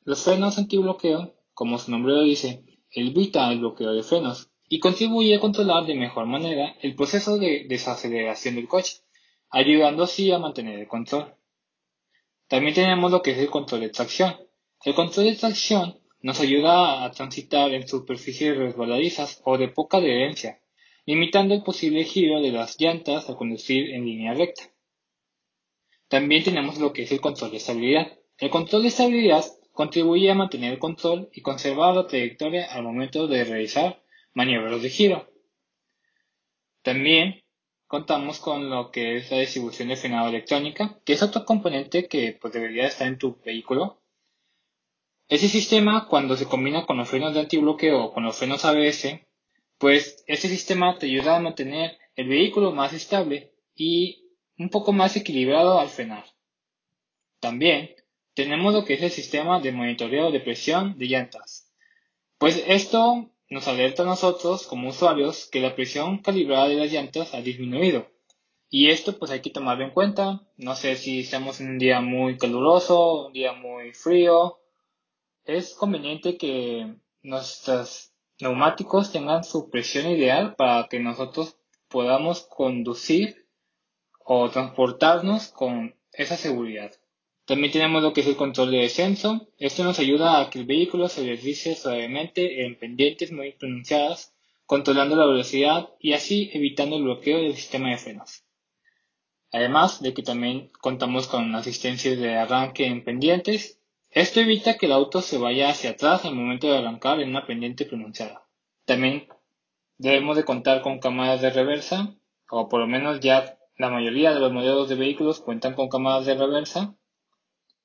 Los 0.05 0.23
frenos 0.23 0.57
antibloqueo, 0.57 1.35
como 1.53 1.77
su 1.79 1.91
nombre 1.91 2.15
lo 2.15 2.23
dice, 2.23 2.65
evita 2.93 3.51
el 3.51 3.59
bloqueo 3.59 3.93
de 3.93 4.05
frenos 4.05 4.51
y 4.69 4.79
contribuye 4.79 5.35
a 5.35 5.41
controlar 5.41 5.85
de 5.87 5.97
mejor 5.97 6.27
manera 6.27 6.77
el 6.81 6.95
proceso 6.95 7.37
de 7.37 7.66
desaceleración 7.69 8.55
del 8.55 8.69
coche, 8.69 8.99
ayudando 9.51 10.05
así 10.05 10.31
a 10.31 10.38
mantener 10.38 10.79
el 10.79 10.87
control. 10.87 11.35
También 12.47 12.75
tenemos 12.75 13.11
lo 13.11 13.21
que 13.21 13.33
es 13.33 13.38
el 13.38 13.51
control 13.51 13.81
de 13.81 13.88
tracción. 13.88 14.37
El 14.85 14.95
control 14.95 15.27
de 15.27 15.35
tracción 15.35 15.99
nos 16.21 16.38
ayuda 16.40 17.05
a 17.05 17.11
transitar 17.11 17.73
en 17.75 17.88
superficies 17.88 18.57
resbaladizas 18.57 19.42
o 19.45 19.59
de 19.59 19.69
poca 19.69 19.97
adherencia, 19.97 20.61
limitando 21.05 21.55
el 21.55 21.64
posible 21.64 22.05
giro 22.05 22.40
de 22.40 22.53
las 22.53 22.81
llantas 22.81 23.29
al 23.29 23.37
conducir 23.37 23.90
en 23.90 24.05
línea 24.05 24.35
recta. 24.35 24.71
También 26.09 26.42
tenemos 26.42 26.79
lo 26.79 26.92
que 26.92 27.03
es 27.03 27.12
el 27.12 27.21
control 27.21 27.51
de 27.51 27.59
estabilidad. 27.59 28.18
El 28.38 28.51
control 28.51 28.83
de 28.83 28.88
estabilidad 28.88 29.44
contribuye 29.73 30.31
a 30.31 30.35
mantener 30.35 30.73
el 30.73 30.79
control 30.79 31.29
y 31.33 31.42
conservar 31.42 31.94
la 31.94 32.07
trayectoria 32.07 32.66
al 32.73 32.83
momento 32.83 33.29
de 33.29 33.44
realizar 33.44 34.03
maniobras 34.33 34.83
de 34.83 34.90
giro. 34.90 35.29
También 36.83 37.44
contamos 37.87 38.38
con 38.38 38.71
lo 38.71 38.90
que 38.90 39.16
es 39.16 39.31
la 39.31 39.38
distribución 39.38 39.88
de 39.88 39.97
frenado 39.97 40.29
electrónica, 40.29 41.01
que 41.05 41.12
es 41.12 41.23
otro 41.23 41.44
componente 41.44 42.09
que 42.09 42.38
pues, 42.40 42.53
debería 42.53 42.87
estar 42.87 43.07
en 43.07 43.18
tu 43.18 43.38
vehículo. 43.44 44.01
Ese 45.29 45.49
sistema, 45.49 46.07
cuando 46.09 46.37
se 46.37 46.47
combina 46.47 46.87
con 46.87 46.97
los 46.97 47.09
frenos 47.09 47.35
de 47.35 47.40
antibloqueo 47.40 48.05
o 48.05 48.12
con 48.12 48.25
los 48.25 48.37
frenos 48.37 48.64
ABS, 48.64 49.21
pues 49.77 50.25
este 50.27 50.49
sistema 50.49 50.99
te 50.99 51.07
ayuda 51.07 51.37
a 51.37 51.40
mantener 51.40 51.99
el 52.16 52.29
vehículo 52.29 52.73
más 52.73 52.92
estable 52.92 53.53
y 53.75 54.28
un 54.59 54.68
poco 54.71 54.92
más 54.92 55.16
equilibrado 55.16 55.79
al 55.79 55.88
frenar. 55.88 56.25
También 57.40 57.94
tenemos 58.35 58.75
lo 58.75 58.85
que 58.85 58.94
es 58.94 59.03
el 59.03 59.11
sistema 59.11 59.61
de 59.61 59.73
monitoreo 59.73 60.31
de 60.31 60.40
presión 60.40 60.99
de 60.99 61.07
llantas. 61.07 61.73
Pues 62.38 62.62
esto 62.66 63.31
nos 63.51 63.66
alerta 63.68 64.03
a 64.03 64.07
nosotros 64.07 64.66
como 64.66 64.90
usuarios 64.90 65.47
que 65.47 65.61
la 65.61 65.75
presión 65.75 66.18
calibrada 66.18 66.68
de 66.68 66.77
las 66.77 66.92
llantas 66.92 67.35
ha 67.35 67.40
disminuido. 67.40 68.09
Y 68.71 68.90
esto 68.90 69.18
pues 69.18 69.31
hay 69.31 69.40
que 69.40 69.51
tomarlo 69.51 69.85
en 69.85 69.92
cuenta. 69.92 70.42
No 70.57 70.75
sé 70.75 70.97
si 70.97 71.21
estamos 71.21 71.61
en 71.61 71.71
un 71.71 71.79
día 71.79 72.01
muy 72.01 72.37
caluroso, 72.37 73.27
un 73.27 73.33
día 73.33 73.55
muy 73.55 73.92
frío. 73.92 74.59
Es 75.44 75.75
conveniente 75.75 76.37
que 76.37 76.94
nuestros 77.23 78.12
neumáticos 78.40 79.11
tengan 79.11 79.42
su 79.42 79.71
presión 79.71 80.11
ideal 80.11 80.55
para 80.55 80.88
que 80.88 81.01
nosotros 81.01 81.57
podamos 81.88 82.42
conducir 82.42 83.48
o 84.31 84.51
transportarnos 84.51 85.49
con 85.49 85.95
esa 86.12 86.37
seguridad. 86.37 86.93
También 87.47 87.73
tenemos 87.73 88.03
lo 88.03 88.12
que 88.12 88.21
es 88.21 88.27
el 88.27 88.37
control 88.37 88.71
de 88.73 88.83
descenso. 88.83 89.49
Esto 89.57 89.85
nos 89.85 89.99
ayuda 90.01 90.38
a 90.38 90.51
que 90.51 90.59
el 90.59 90.67
vehículo 90.67 91.09
se 91.09 91.25
deslice 91.25 91.75
suavemente 91.75 92.67
en 92.67 92.79
pendientes 92.79 93.33
muy 93.33 93.53
pronunciadas, 93.53 94.35
controlando 94.67 95.17
la 95.17 95.25
velocidad 95.25 95.88
y 95.99 96.12
así 96.12 96.51
evitando 96.53 96.97
el 96.97 97.05
bloqueo 97.05 97.38
del 97.38 97.55
sistema 97.55 97.88
de 97.88 97.97
frenos. 97.97 98.45
Además 99.51 100.03
de 100.03 100.12
que 100.12 100.23
también 100.23 100.71
contamos 100.79 101.27
con 101.27 101.55
asistencia 101.55 102.14
de 102.14 102.37
arranque 102.37 102.85
en 102.85 103.03
pendientes. 103.03 103.81
Esto 104.11 104.41
evita 104.41 104.77
que 104.77 104.85
el 104.85 104.93
auto 104.93 105.23
se 105.23 105.38
vaya 105.38 105.71
hacia 105.71 105.93
atrás 105.93 106.27
al 106.27 106.35
momento 106.35 106.71
de 106.71 106.77
arrancar 106.77 107.19
en 107.21 107.31
una 107.31 107.47
pendiente 107.47 107.87
pronunciada. 107.87 108.43
También 108.85 109.27
debemos 109.97 110.37
de 110.37 110.45
contar 110.45 110.83
con 110.83 110.99
cámaras 110.99 111.41
de 111.41 111.49
reversa, 111.49 112.14
o 112.51 112.69
por 112.69 112.81
lo 112.81 112.87
menos 112.87 113.21
ya 113.21 113.58
la 113.79 113.91
mayoría 113.91 114.35
de 114.35 114.41
los 114.41 114.53
modelos 114.53 114.88
de 114.88 114.97
vehículos 114.97 115.41
cuentan 115.41 115.75
con 115.75 115.88
cámaras 115.88 116.27
de 116.27 116.35
reversa 116.35 116.97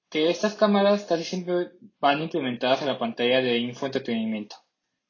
que 0.09 0.29
estas 0.29 0.55
cámaras 0.55 1.05
casi 1.05 1.23
siempre 1.23 1.71
van 1.99 2.21
implementadas 2.21 2.81
en 2.81 2.87
la 2.87 2.99
pantalla 2.99 3.41
de 3.41 3.57
infoentretenimiento. 3.57 4.55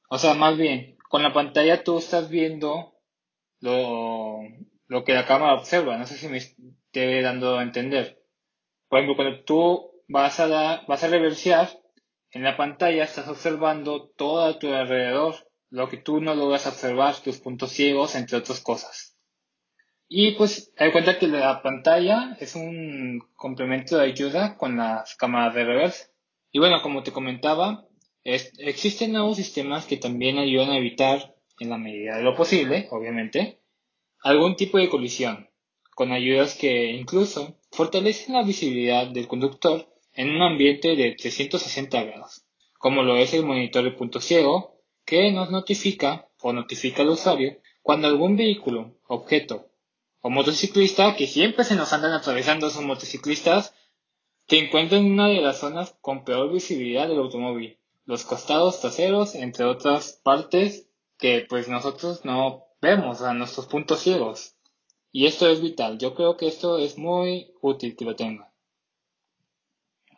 O 0.10 0.18
sea, 0.18 0.34
más 0.34 0.58
bien, 0.58 0.98
con 1.10 1.24
la 1.24 1.34
pantalla 1.34 1.84
tú 1.84 1.98
estás 1.98 2.30
viendo 2.30 2.94
lo, 3.60 4.40
lo 4.88 5.04
que 5.04 5.14
la 5.14 5.26
cámara 5.26 5.56
observa. 5.56 5.98
No 5.98 6.06
sé 6.06 6.16
si 6.16 6.28
me 6.28 6.38
esté 6.38 7.22
dando 7.22 7.58
a 7.58 7.64
entender. 7.64 8.22
Por 8.88 9.00
ejemplo, 9.00 9.16
cuando 9.16 9.44
tú 9.44 9.92
vas 10.08 10.40
a, 10.40 10.48
dar, 10.48 10.86
vas 10.88 11.04
a 11.04 11.08
reversear, 11.08 11.70
en 12.32 12.44
la 12.44 12.56
pantalla 12.58 13.04
estás 13.04 13.28
observando 13.28 14.10
todo 14.16 14.46
a 14.46 14.60
tu 14.60 14.74
alrededor, 14.74 15.36
lo 15.70 15.90
que 15.90 15.98
tú 15.98 16.22
no 16.22 16.36
logras 16.36 16.68
observar, 16.68 17.16
tus 17.18 17.40
puntos 17.40 17.72
ciegos, 17.72 18.16
entre 18.16 18.38
otras 18.38 18.60
cosas. 18.62 19.13
Y 20.16 20.34
pues, 20.34 20.72
hay 20.78 20.92
cuenta 20.92 21.18
que 21.18 21.26
la 21.26 21.64
pantalla 21.64 22.38
es 22.40 22.54
un 22.54 23.20
complemento 23.36 23.98
de 23.98 24.04
ayuda 24.04 24.58
con 24.60 24.78
las 24.78 25.16
cámaras 25.16 25.56
de 25.56 25.64
reversa. 25.64 26.06
Y 26.52 26.60
bueno, 26.60 26.84
como 26.84 27.02
te 27.02 27.12
comentaba, 27.12 27.88
existen 28.24 29.14
nuevos 29.14 29.38
sistemas 29.38 29.88
que 29.88 29.98
también 29.98 30.38
ayudan 30.38 30.70
a 30.70 30.78
evitar, 30.78 31.34
en 31.60 31.72
la 31.72 31.80
medida 31.80 32.16
de 32.16 32.22
lo 32.22 32.36
posible, 32.36 32.88
obviamente, 32.92 33.58
algún 34.22 34.56
tipo 34.56 34.78
de 34.78 34.88
colisión, 34.88 35.50
con 35.96 36.12
ayudas 36.12 36.56
que 36.60 36.92
incluso 36.92 37.58
fortalecen 37.72 38.36
la 38.36 38.44
visibilidad 38.44 39.08
del 39.08 39.28
conductor 39.28 39.88
en 40.14 40.30
un 40.30 40.44
ambiente 40.44 40.96
de 40.96 41.16
360 41.16 42.04
grados, 42.04 42.46
como 42.78 43.02
lo 43.02 43.18
es 43.18 43.34
el 43.34 43.48
monitor 43.48 43.84
de 43.84 43.98
punto 43.98 44.22
ciego, 44.22 44.80
que 45.06 45.32
nos 45.32 45.50
notifica 45.50 46.30
o 46.40 46.54
notifica 46.54 47.02
al 47.02 47.10
usuario 47.10 47.58
cuando 47.82 48.08
algún 48.08 48.38
vehículo, 48.38 49.00
objeto 49.08 49.73
o 50.24 50.30
motociclista, 50.30 51.16
que 51.18 51.28
siempre 51.28 51.66
se 51.66 51.76
nos 51.76 51.92
andan 51.92 52.14
atravesando 52.14 52.68
esos 52.68 52.84
motociclistas, 52.84 53.76
que 54.48 54.58
encuentran 54.58 55.06
en 55.06 55.12
una 55.12 55.28
de 55.28 55.42
las 55.42 55.60
zonas 55.60 55.98
con 56.00 56.24
peor 56.24 56.52
visibilidad 56.52 57.08
del 57.08 57.20
automóvil. 57.20 57.78
los 58.06 58.24
costados 58.24 58.80
traseros, 58.82 59.36
entre 59.36 59.66
otras 59.66 60.20
partes 60.24 60.88
que 61.18 61.46
pues 61.48 61.68
nosotros 61.70 62.26
no 62.26 62.66
vemos 62.82 63.22
a 63.22 63.34
nuestros 63.34 63.66
puntos 63.68 64.00
ciegos. 64.00 64.56
Y 65.12 65.26
esto 65.26 65.48
es 65.48 65.62
vital. 65.62 65.98
Yo 66.00 66.14
creo 66.16 66.36
que 66.36 66.48
esto 66.48 66.78
es 66.78 66.98
muy 66.98 67.54
útil 67.62 67.96
que 67.96 68.06
lo 68.06 68.16
tenga. 68.16 68.52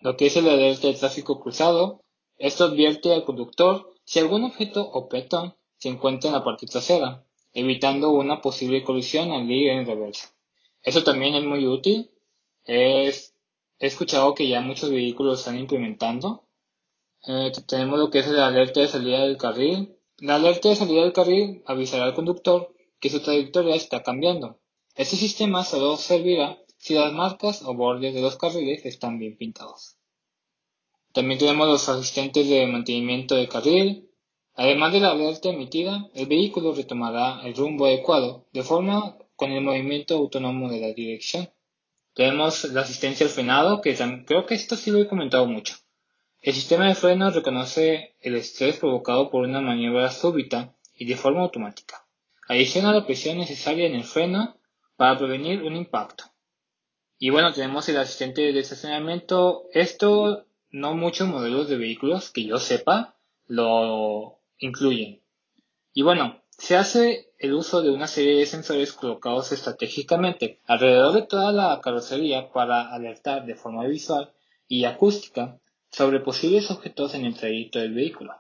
Lo 0.02 0.18
que 0.18 0.28
es 0.28 0.38
el 0.38 0.48
alerta 0.48 0.88
de 0.88 0.94
tráfico 0.94 1.40
cruzado, 1.40 2.02
esto 2.38 2.66
advierte 2.66 3.14
al 3.14 3.24
conductor 3.24 3.94
si 4.04 4.20
algún 4.20 4.44
objeto 4.44 4.82
o 4.88 5.10
peatón 5.10 5.56
se 5.78 5.90
encuentra 5.90 6.30
en 6.30 6.36
la 6.36 6.44
parte 6.44 6.68
trasera, 6.68 7.25
evitando 7.56 8.12
una 8.12 8.42
posible 8.42 8.84
colisión 8.84 9.32
al 9.32 9.50
ir 9.50 9.70
en 9.70 9.88
reversa. 9.88 10.32
Eso 10.84 11.04
también 11.04 11.34
es 11.36 11.44
muy 11.44 11.66
útil. 11.66 12.12
Es, 12.66 13.34
he 13.80 13.88
escuchado 13.88 14.36
que 14.36 14.48
ya 14.48 14.62
muchos 14.62 14.92
vehículos 14.92 15.40
están 15.40 15.58
implementando. 15.58 16.44
Eh, 17.26 17.52
tenemos 17.66 17.98
lo 17.98 18.12
que 18.12 18.20
es 18.20 18.28
la 18.28 18.48
alerta 18.48 18.82
de 18.82 18.88
salida 18.90 19.22
del 19.22 19.38
carril. 19.38 19.98
La 20.20 20.36
alerta 20.36 20.70
de 20.70 20.76
salida 20.76 21.02
del 21.02 21.14
carril 21.14 21.64
avisará 21.66 22.04
al 22.04 22.14
conductor 22.14 22.76
que 23.00 23.10
su 23.10 23.22
trayectoria 23.22 23.76
está 23.76 24.04
cambiando. 24.04 24.60
Este 24.94 25.16
sistema 25.16 25.64
solo 25.64 25.98
servirá 25.98 26.60
si 26.78 26.94
las 26.94 27.14
marcas 27.14 27.64
o 27.64 27.74
bordes 27.74 28.14
de 28.14 28.22
los 28.22 28.36
carriles 28.38 28.86
están 28.86 29.18
bien 29.18 29.38
pintados. 29.38 29.96
También 31.14 31.40
tenemos 31.40 31.70
los 31.70 31.88
asistentes 31.88 32.50
de 32.50 32.68
mantenimiento 32.68 33.36
de 33.36 33.48
carril, 33.48 34.05
Además 34.58 34.94
de 34.94 35.02
la 35.02 35.12
alerta 35.12 35.50
emitida, 35.50 36.10
el 36.14 36.28
vehículo 36.28 36.74
retomará 36.74 37.42
el 37.44 37.56
rumbo 37.56 37.88
adecuado, 37.88 38.46
de 38.54 38.64
forma 38.64 39.18
con 39.36 39.52
el 39.52 39.62
movimiento 39.62 40.16
autónomo 40.16 40.70
de 40.70 40.80
la 40.80 40.94
dirección. 40.94 41.50
Tenemos 42.14 42.64
la 42.66 42.82
asistencia 42.82 43.26
al 43.26 43.32
frenado, 43.32 43.82
que 43.82 43.96
creo 44.26 44.46
que 44.46 44.56
esto 44.56 44.78
sí 44.78 44.92
lo 44.92 45.00
he 45.00 45.08
comentado 45.08 45.46
mucho. 45.46 45.76
El 46.42 46.54
sistema 46.54 46.88
de 46.88 46.96
freno 46.96 47.32
reconoce 47.32 48.16
el 48.22 48.36
estrés 48.36 48.78
provocado 48.78 49.30
por 49.30 49.44
una 49.44 49.60
maniobra 49.60 50.10
súbita 50.10 50.74
y 50.94 51.06
de 51.06 51.18
forma 51.18 51.42
automática. 51.42 52.06
Adiciona 52.48 52.94
la 52.94 53.06
presión 53.06 53.38
necesaria 53.38 53.88
en 53.88 53.96
el 53.96 54.04
freno 54.04 54.56
para 54.96 55.18
prevenir 55.18 55.64
un 55.64 55.76
impacto. 55.76 56.24
Y 57.18 57.30
bueno, 57.30 57.52
tenemos 57.52 57.90
el 57.90 57.98
asistente 57.98 58.54
de 58.54 58.60
estacionamiento. 58.60 59.64
Esto 59.74 60.46
no 60.70 60.94
muchos 60.94 61.28
modelos 61.28 61.68
de 61.68 61.78
vehículos 61.78 62.30
que 62.30 62.46
yo 62.46 62.58
sepa 62.58 63.18
lo 63.48 64.40
incluyen. 64.60 65.22
Y 65.94 66.02
bueno, 66.02 66.44
se 66.58 66.76
hace 66.76 67.34
el 67.38 67.54
uso 67.54 67.82
de 67.82 67.92
una 67.92 68.08
serie 68.08 68.38
de 68.38 68.46
sensores 68.46 68.94
colocados 68.94 69.52
estratégicamente 69.52 70.60
alrededor 70.66 71.14
de 71.14 71.24
toda 71.24 71.52
la 71.52 71.80
carrocería 71.82 72.52
para 72.52 72.94
alertar 72.94 73.46
de 73.46 73.56
forma 73.56 73.86
visual 73.86 74.34
y 74.68 74.86
acústica 74.86 75.60
sobre 75.92 76.20
posibles 76.20 76.72
objetos 76.72 77.14
en 77.16 77.26
el 77.26 77.36
trayecto 77.36 77.80
del 77.80 77.94
vehículo. 77.94 78.34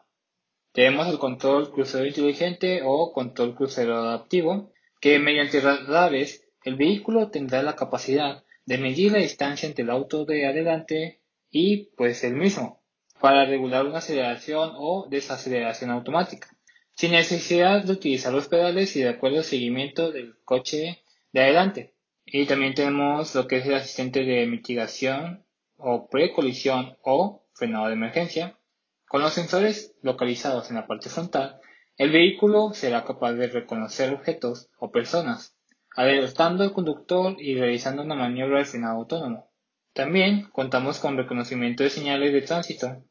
Tenemos 0.71 1.07
el 1.07 1.19
control 1.19 1.71
crucero 1.71 2.05
inteligente 2.05 2.81
o 2.83 3.13
control 3.13 3.55
crucero 3.55 3.95
adaptivo, 3.95 4.73
que 4.99 5.19
mediante 5.19 5.61
radares 5.61 6.43
el 6.63 6.75
vehículo 6.75 7.29
tendrá 7.29 7.63
la 7.63 7.75
capacidad 7.75 8.43
de 8.65 8.77
medir 8.77 9.11
la 9.11 9.19
distancia 9.19 9.67
entre 9.67 9.83
el 9.83 9.91
auto 9.91 10.25
de 10.25 10.45
adelante 10.47 11.21
y 11.49 11.91
pues 11.95 12.23
el 12.23 12.33
mismo, 12.33 12.83
para 13.25 13.43
regular 13.43 13.87
una 13.87 13.97
aceleración 13.97 14.73
o 14.75 15.07
desaceleración 15.09 15.89
automática, 15.89 16.47
sin 16.93 17.13
necesidad 17.13 17.83
de 17.83 17.93
utilizar 17.93 18.31
los 18.31 18.47
pedales 18.47 18.95
y 18.95 19.01
de 19.01 19.09
acuerdo 19.09 19.39
al 19.39 19.43
seguimiento 19.43 20.11
del 20.11 20.37
coche 20.45 21.03
de 21.33 21.41
adelante. 21.41 21.95
Y 22.23 22.45
también 22.45 22.75
tenemos 22.75 23.33
lo 23.33 23.47
que 23.47 23.57
es 23.57 23.65
el 23.65 23.73
asistente 23.73 24.23
de 24.23 24.45
mitigación 24.45 25.43
o 25.75 26.07
precolisión 26.07 26.97
o 27.01 27.47
frenado 27.55 27.87
de 27.87 27.93
emergencia. 27.93 28.59
Con 29.07 29.23
los 29.23 29.33
sensores 29.33 29.95
localizados 30.03 30.69
en 30.69 30.75
la 30.75 30.85
parte 30.85 31.09
frontal, 31.09 31.59
el 31.97 32.11
vehículo 32.11 32.73
será 32.73 33.05
capaz 33.05 33.33
de 33.33 33.47
reconocer 33.47 34.13
objetos 34.13 34.69
o 34.77 34.91
personas, 34.91 35.57
alertando 35.95 36.63
al 36.63 36.73
conductor 36.73 37.37
y 37.39 37.55
realizando 37.55 38.03
una 38.03 38.13
maniobra 38.13 38.59
de 38.59 38.65
frenado 38.65 38.97
autónomo. 38.97 39.49
También 39.93 40.43
contamos 40.51 40.99
con 40.99 41.17
reconocimiento 41.17 41.81
de 41.81 41.89
señales 41.89 42.33
de 42.33 42.43
tránsito. 42.43 43.03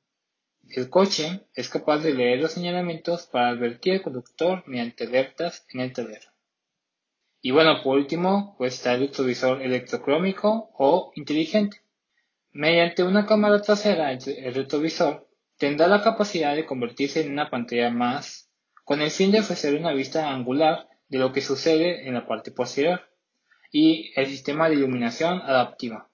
El 0.71 0.91
coche 0.91 1.43
es 1.55 1.69
capaz 1.69 1.99
de 1.99 2.15
leer 2.15 2.41
los 2.41 2.53
señalamientos 2.53 3.27
para 3.27 3.51
advertir 3.51 3.95
al 3.95 4.03
conductor 4.03 4.65
mediante 4.67 5.05
alertas 5.05 5.67
en 5.73 5.81
el 5.81 5.93
tablero. 5.93 6.29
Y 7.41 7.51
bueno, 7.51 7.83
por 7.83 7.97
último, 7.97 8.55
pues 8.57 8.75
está 8.75 8.95
el 8.95 9.01
retrovisor 9.01 9.63
electrocrómico 9.63 10.71
o 10.79 11.13
inteligente. 11.15 11.83
Mediante 12.53 13.03
una 13.05 13.27
cámara 13.27 13.61
trasera, 13.61 14.13
el 14.13 14.55
retrovisor 14.55 15.29
tendrá 15.59 15.87
la 15.87 16.03
capacidad 16.03 16.57
de 16.57 16.67
convertirse 16.67 17.21
en 17.21 17.33
una 17.33 17.51
pantalla 17.51 17.91
más 17.91 18.51
con 18.85 19.01
el 19.03 19.11
fin 19.11 19.31
de 19.31 19.41
ofrecer 19.41 19.79
una 19.79 19.93
vista 19.93 20.31
angular 20.31 20.89
de 21.09 21.19
lo 21.19 21.33
que 21.33 21.41
sucede 21.41 22.09
en 22.09 22.15
la 22.15 22.27
parte 22.27 22.51
posterior 22.51 23.03
y 23.71 24.13
el 24.17 24.27
sistema 24.27 24.69
de 24.69 24.77
iluminación 24.77 25.41
adaptiva. 25.43 26.09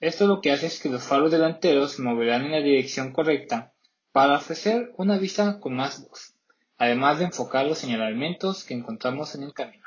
Esto 0.00 0.26
lo 0.26 0.40
que 0.40 0.50
hace 0.50 0.66
es 0.66 0.80
que 0.80 0.88
los 0.88 1.04
faros 1.04 1.30
delanteros 1.30 1.92
se 1.92 2.02
moverán 2.02 2.44
en 2.44 2.52
la 2.52 2.60
dirección 2.60 3.12
correcta 3.12 3.71
para 4.12 4.36
ofrecer 4.36 4.92
una 4.96 5.18
vista 5.18 5.58
con 5.58 5.74
más 5.74 6.00
luz, 6.00 6.34
además 6.76 7.18
de 7.18 7.24
enfocar 7.24 7.66
los 7.66 7.78
señalamientos 7.78 8.64
que 8.64 8.74
encontramos 8.74 9.34
en 9.34 9.42
el 9.42 9.54
camino. 9.54 9.84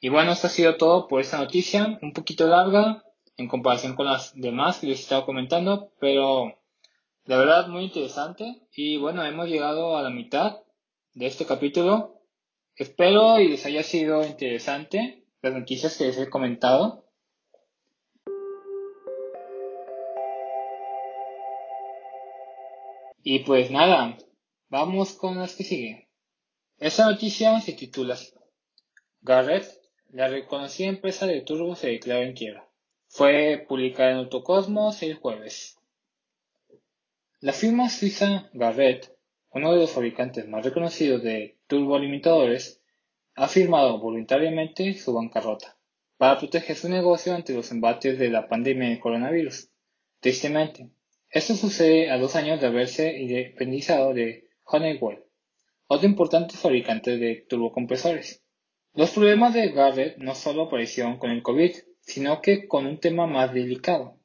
Y 0.00 0.10
bueno, 0.10 0.32
esto 0.32 0.48
ha 0.48 0.50
sido 0.50 0.76
todo 0.76 1.08
por 1.08 1.20
esta 1.20 1.38
noticia, 1.38 1.98
un 2.02 2.12
poquito 2.12 2.46
larga 2.46 3.04
en 3.36 3.48
comparación 3.48 3.94
con 3.94 4.06
las 4.06 4.32
demás 4.34 4.78
que 4.78 4.86
les 4.86 4.98
he 4.98 5.02
estado 5.02 5.24
comentando, 5.24 5.92
pero 5.98 6.58
la 7.24 7.38
verdad 7.38 7.68
muy 7.68 7.84
interesante. 7.84 8.60
Y 8.74 8.98
bueno, 8.98 9.24
hemos 9.24 9.48
llegado 9.48 9.96
a 9.96 10.02
la 10.02 10.10
mitad 10.10 10.58
de 11.14 11.26
este 11.26 11.46
capítulo. 11.46 12.20
Espero 12.76 13.40
y 13.40 13.48
les 13.48 13.64
haya 13.66 13.82
sido 13.82 14.24
interesante 14.26 15.24
las 15.40 15.54
noticias 15.54 15.96
que 15.96 16.04
les 16.04 16.18
he 16.18 16.28
comentado. 16.28 17.03
Y 23.26 23.38
pues 23.38 23.70
nada, 23.70 24.18
vamos 24.68 25.14
con 25.14 25.38
las 25.38 25.56
que 25.56 25.64
siguen. 25.64 26.06
Esta 26.78 27.06
noticia 27.06 27.58
se 27.62 27.72
titula 27.72 28.18
Garrett, 29.22 29.64
la 30.10 30.28
reconocida 30.28 30.90
empresa 30.90 31.26
de 31.26 31.40
turbo 31.40 31.74
se 31.74 31.86
declaró 31.86 32.22
en 32.22 32.34
quiebra. 32.34 32.68
Fue 33.08 33.64
publicada 33.66 34.10
en 34.10 34.16
Autocosmos 34.18 35.02
el 35.02 35.14
jueves. 35.14 35.78
La 37.40 37.54
firma 37.54 37.88
suiza 37.88 38.50
Garrett, 38.52 39.16
uno 39.52 39.72
de 39.72 39.78
los 39.78 39.92
fabricantes 39.92 40.46
más 40.46 40.62
reconocidos 40.62 41.22
de 41.22 41.56
turbolimitadores, 41.66 42.82
ha 43.36 43.48
firmado 43.48 43.98
voluntariamente 44.00 44.92
su 44.92 45.14
bancarrota 45.14 45.78
para 46.18 46.38
proteger 46.38 46.76
su 46.76 46.90
negocio 46.90 47.34
ante 47.34 47.54
los 47.54 47.70
embates 47.70 48.18
de 48.18 48.28
la 48.28 48.48
pandemia 48.48 48.90
de 48.90 49.00
coronavirus. 49.00 49.70
Tristemente, 50.20 50.90
esto 51.34 51.56
sucede 51.56 52.12
a 52.12 52.16
dos 52.16 52.36
años 52.36 52.60
de 52.60 52.68
haberse 52.68 53.18
independizado 53.18 54.14
de 54.14 54.50
Honeywell, 54.66 55.24
otro 55.88 56.06
importante 56.06 56.56
fabricante 56.56 57.18
de 57.18 57.44
turbocompresores. 57.48 58.44
Los 58.92 59.10
problemas 59.10 59.52
de 59.52 59.72
Garrett 59.72 60.16
no 60.18 60.36
solo 60.36 60.62
aparecieron 60.62 61.18
con 61.18 61.32
el 61.32 61.42
COVID, 61.42 61.72
sino 62.02 62.40
que 62.40 62.68
con 62.68 62.86
un 62.86 63.00
tema 63.00 63.26
más 63.26 63.52
delicado. 63.52 64.20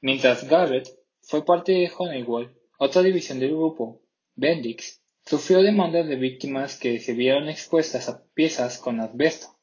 Mientras 0.00 0.48
Garrett 0.48 0.88
fue 1.22 1.44
parte 1.44 1.72
de 1.72 1.90
Honeywell, 1.98 2.54
otra 2.78 3.02
división 3.02 3.40
del 3.40 3.50
grupo, 3.50 4.00
Bendix, 4.36 5.02
sufrió 5.26 5.60
demandas 5.60 6.06
de 6.06 6.14
víctimas 6.14 6.78
que 6.78 7.00
se 7.00 7.14
vieron 7.14 7.48
expuestas 7.48 8.08
a 8.08 8.22
piezas 8.34 8.78
con 8.78 9.00
asbesto. 9.00 9.58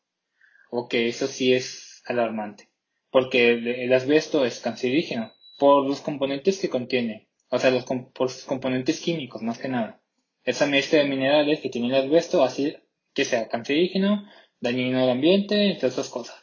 O 0.70 0.90
que 0.90 1.08
eso 1.08 1.28
sí 1.28 1.54
es 1.54 2.04
alarmante, 2.06 2.68
porque 3.12 3.52
el 3.54 3.94
asbesto 3.94 4.44
es 4.44 4.60
cancerígeno 4.60 5.32
por 5.58 5.88
los 5.88 6.02
componentes 6.02 6.60
que 6.60 6.70
contiene, 6.70 7.30
o 7.50 7.60
sea, 7.60 7.72
los, 7.72 7.86
por 7.86 8.30
sus 8.30 8.46
componentes 8.46 9.00
químicos 9.00 9.42
más 9.42 9.58
que 9.58 9.70
nada. 9.70 10.02
Esa 10.44 10.68
mezcla 10.68 11.00
de 11.00 11.06
minerales 11.06 11.60
que 11.60 11.70
tiene 11.70 11.88
el 11.88 11.96
asbesto 11.96 12.44
así 12.44 12.76
que 13.14 13.26
sea 13.26 13.48
cancerígeno, 13.48 14.26
dañino 14.60 15.02
al 15.02 15.10
ambiente, 15.10 15.72
entre 15.72 15.88
otras 15.88 16.10
cosas. 16.10 16.36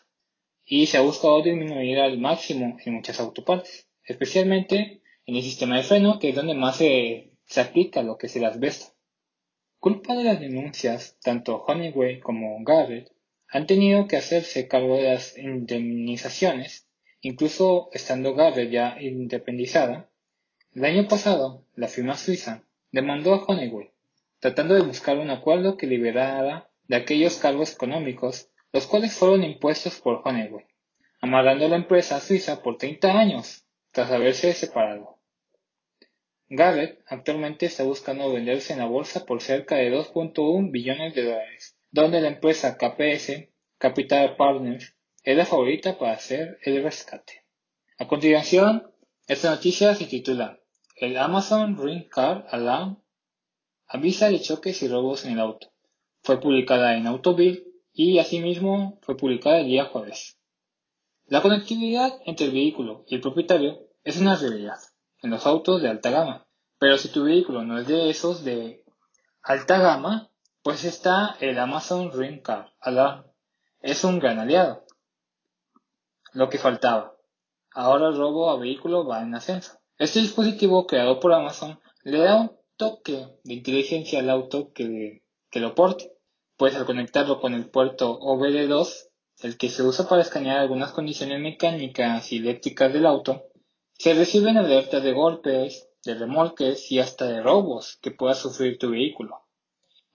Y 0.65 0.87
se 0.87 0.97
ha 0.97 1.03
buscado 1.03 1.43
disminuir 1.43 1.99
al 1.99 2.19
máximo 2.19 2.79
en 2.85 2.95
muchas 2.95 3.21
autopartes, 3.21 3.89
especialmente 4.05 5.03
en 5.27 5.37
el 5.37 5.43
sistema 5.43 5.77
de 5.77 5.83
freno, 5.83 6.19
que 6.19 6.31
es 6.31 6.35
donde 6.35 6.55
más 6.55 6.77
se, 6.77 7.33
aplica 7.57 8.03
lo 8.03 8.17
que 8.17 8.27
es 8.27 8.37
el 8.37 8.47
asbesto. 8.47 8.95
Culpa 9.79 10.15
de 10.15 10.25
las 10.25 10.41
denuncias, 10.41 11.19
tanto 11.23 11.63
Honeywell 11.67 12.21
como 12.21 12.57
Garrett 12.65 13.13
han 13.49 13.67
tenido 13.67 14.07
que 14.07 14.17
hacerse 14.17 14.67
cargo 14.67 14.97
de 14.97 15.03
las 15.03 15.37
indemnizaciones 15.37 16.89
Incluso 17.25 17.89
estando 17.93 18.35
Garrett 18.35 18.71
ya 18.71 18.97
independizada, 19.01 20.11
el 20.75 20.85
año 20.85 21.07
pasado 21.07 21.65
la 21.77 21.87
firma 21.87 22.17
suiza 22.17 22.65
demandó 22.91 23.33
a 23.33 23.45
Honeywell, 23.45 23.93
tratando 24.41 24.75
de 24.75 24.83
buscar 24.83 25.19
un 25.19 25.31
acuerdo 25.31 25.77
que 25.77 25.87
liberara 25.87 26.69
de 26.89 26.97
aquellos 26.97 27.37
cargos 27.37 27.75
económicos 27.75 28.51
los 28.73 28.89
cuales 28.89 29.15
fueron 29.15 29.45
impuestos 29.45 30.01
por 30.01 30.23
Honeywell, 30.25 30.67
amarrando 31.21 31.69
la 31.69 31.77
empresa 31.77 32.19
suiza 32.19 32.61
por 32.61 32.77
30 32.77 33.17
años 33.17 33.67
tras 33.93 34.11
haberse 34.11 34.53
separado. 34.53 35.21
Garrett 36.49 37.03
actualmente 37.07 37.67
está 37.67 37.85
buscando 37.85 38.33
venderse 38.33 38.73
en 38.73 38.81
la 38.81 38.87
bolsa 38.87 39.25
por 39.25 39.41
cerca 39.41 39.77
de 39.77 39.93
2.1 39.93 40.73
billones 40.73 41.15
de 41.15 41.23
dólares, 41.23 41.77
donde 41.93 42.21
la 42.21 42.29
empresa 42.29 42.77
KPS, 42.77 43.49
Capital 43.79 44.37
Partners, 44.37 44.97
es 45.23 45.37
la 45.37 45.47
favorita 45.47 45.99
para 45.99 46.13
hacer 46.13 46.59
el 46.63 46.83
rescate. 46.83 47.45
A 47.99 48.09
continuación, 48.09 48.91
esta 49.29 49.51
noticia 49.51 49.95
se 49.95 50.07
titula 50.07 50.59
El 50.97 51.17
Amazon 51.17 51.77
Ring 51.79 52.09
Car 52.09 52.47
Alarm 52.51 53.03
avisa 53.93 54.31
de 54.31 54.41
choques 54.41 54.83
y 54.83 54.89
robos 54.89 55.27
en 55.27 55.33
el 55.33 55.41
auto. 55.41 55.71
Fue 56.23 56.41
publicada 56.41 56.97
en 56.97 57.07
Autobill 57.07 57.65
y 57.93 58.19
asimismo 58.19 58.99
fue 59.03 59.17
publicada 59.17 59.61
el 59.61 59.67
día 59.67 59.85
jueves. 59.85 60.39
La 61.27 61.43
conectividad 61.43 62.19
entre 62.25 62.47
el 62.47 62.53
vehículo 62.53 63.05
y 63.07 63.17
el 63.17 63.21
propietario 63.21 63.87
es 64.03 64.19
una 64.19 64.37
realidad 64.37 64.79
en 65.23 65.31
los 65.31 65.47
autos 65.47 65.83
de 65.83 65.89
alta 65.89 66.11
gama, 66.11 66.47
pero 66.79 66.97
si 66.97 67.09
tu 67.09 67.25
vehículo 67.25 67.63
no 67.63 67.79
es 67.79 67.87
de 67.87 68.09
esos 68.09 68.45
de 68.45 68.83
alta 69.43 69.79
gama, 69.79 70.31
pues 70.63 70.85
está 70.85 71.37
el 71.41 71.59
Amazon 71.59 72.11
Ring 72.13 72.41
Car 72.41 72.73
Alarm. 72.81 73.27
Es 73.81 74.05
un 74.05 74.19
gran 74.21 74.39
aliado. 74.39 74.82
Lo 76.33 76.49
que 76.49 76.59
faltaba. 76.59 77.15
Ahora 77.75 78.09
el 78.09 78.17
robo 78.17 78.51
a 78.51 78.59
vehículo 78.59 79.07
va 79.07 79.23
en 79.23 79.35
ascenso. 79.35 79.79
Este 79.99 80.21
dispositivo 80.21 80.87
creado 80.87 81.21
por 81.21 81.33
Amazon 81.33 81.79
le 82.05 82.19
da 82.19 82.41
un 82.41 82.53
toque 82.77 83.39
de 83.45 83.55
inteligencia 83.55 84.21
al 84.21 84.31
auto 84.31 84.73
que, 84.73 85.23
lo 85.55 85.75
porte, 85.75 86.13
pues 86.57 86.75
al 86.75 86.87
conectarlo 86.87 87.41
con 87.41 87.55
el 87.55 87.69
puerto 87.71 88.19
OBD2, 88.19 89.09
el 89.43 89.57
que 89.57 89.69
se 89.69 89.83
usa 89.83 90.09
para 90.09 90.23
escanear 90.23 90.59
algunas 90.59 90.93
condiciones 90.93 91.41
mecánicas 91.41 92.33
y 92.33 92.39
eléctricas 92.39 92.93
del 92.93 93.07
auto, 93.07 93.45
se 93.93 94.15
reciben 94.15 94.57
alertas 94.57 95.03
de 95.03 95.13
golpes, 95.13 95.89
de 96.05 96.15
remolques 96.15 96.91
y 96.91 96.99
hasta 96.99 97.27
de 97.27 97.43
robos 97.43 97.99
que 98.03 98.11
pueda 98.11 98.35
sufrir 98.35 98.79
tu 98.79 98.91
vehículo. 98.91 99.43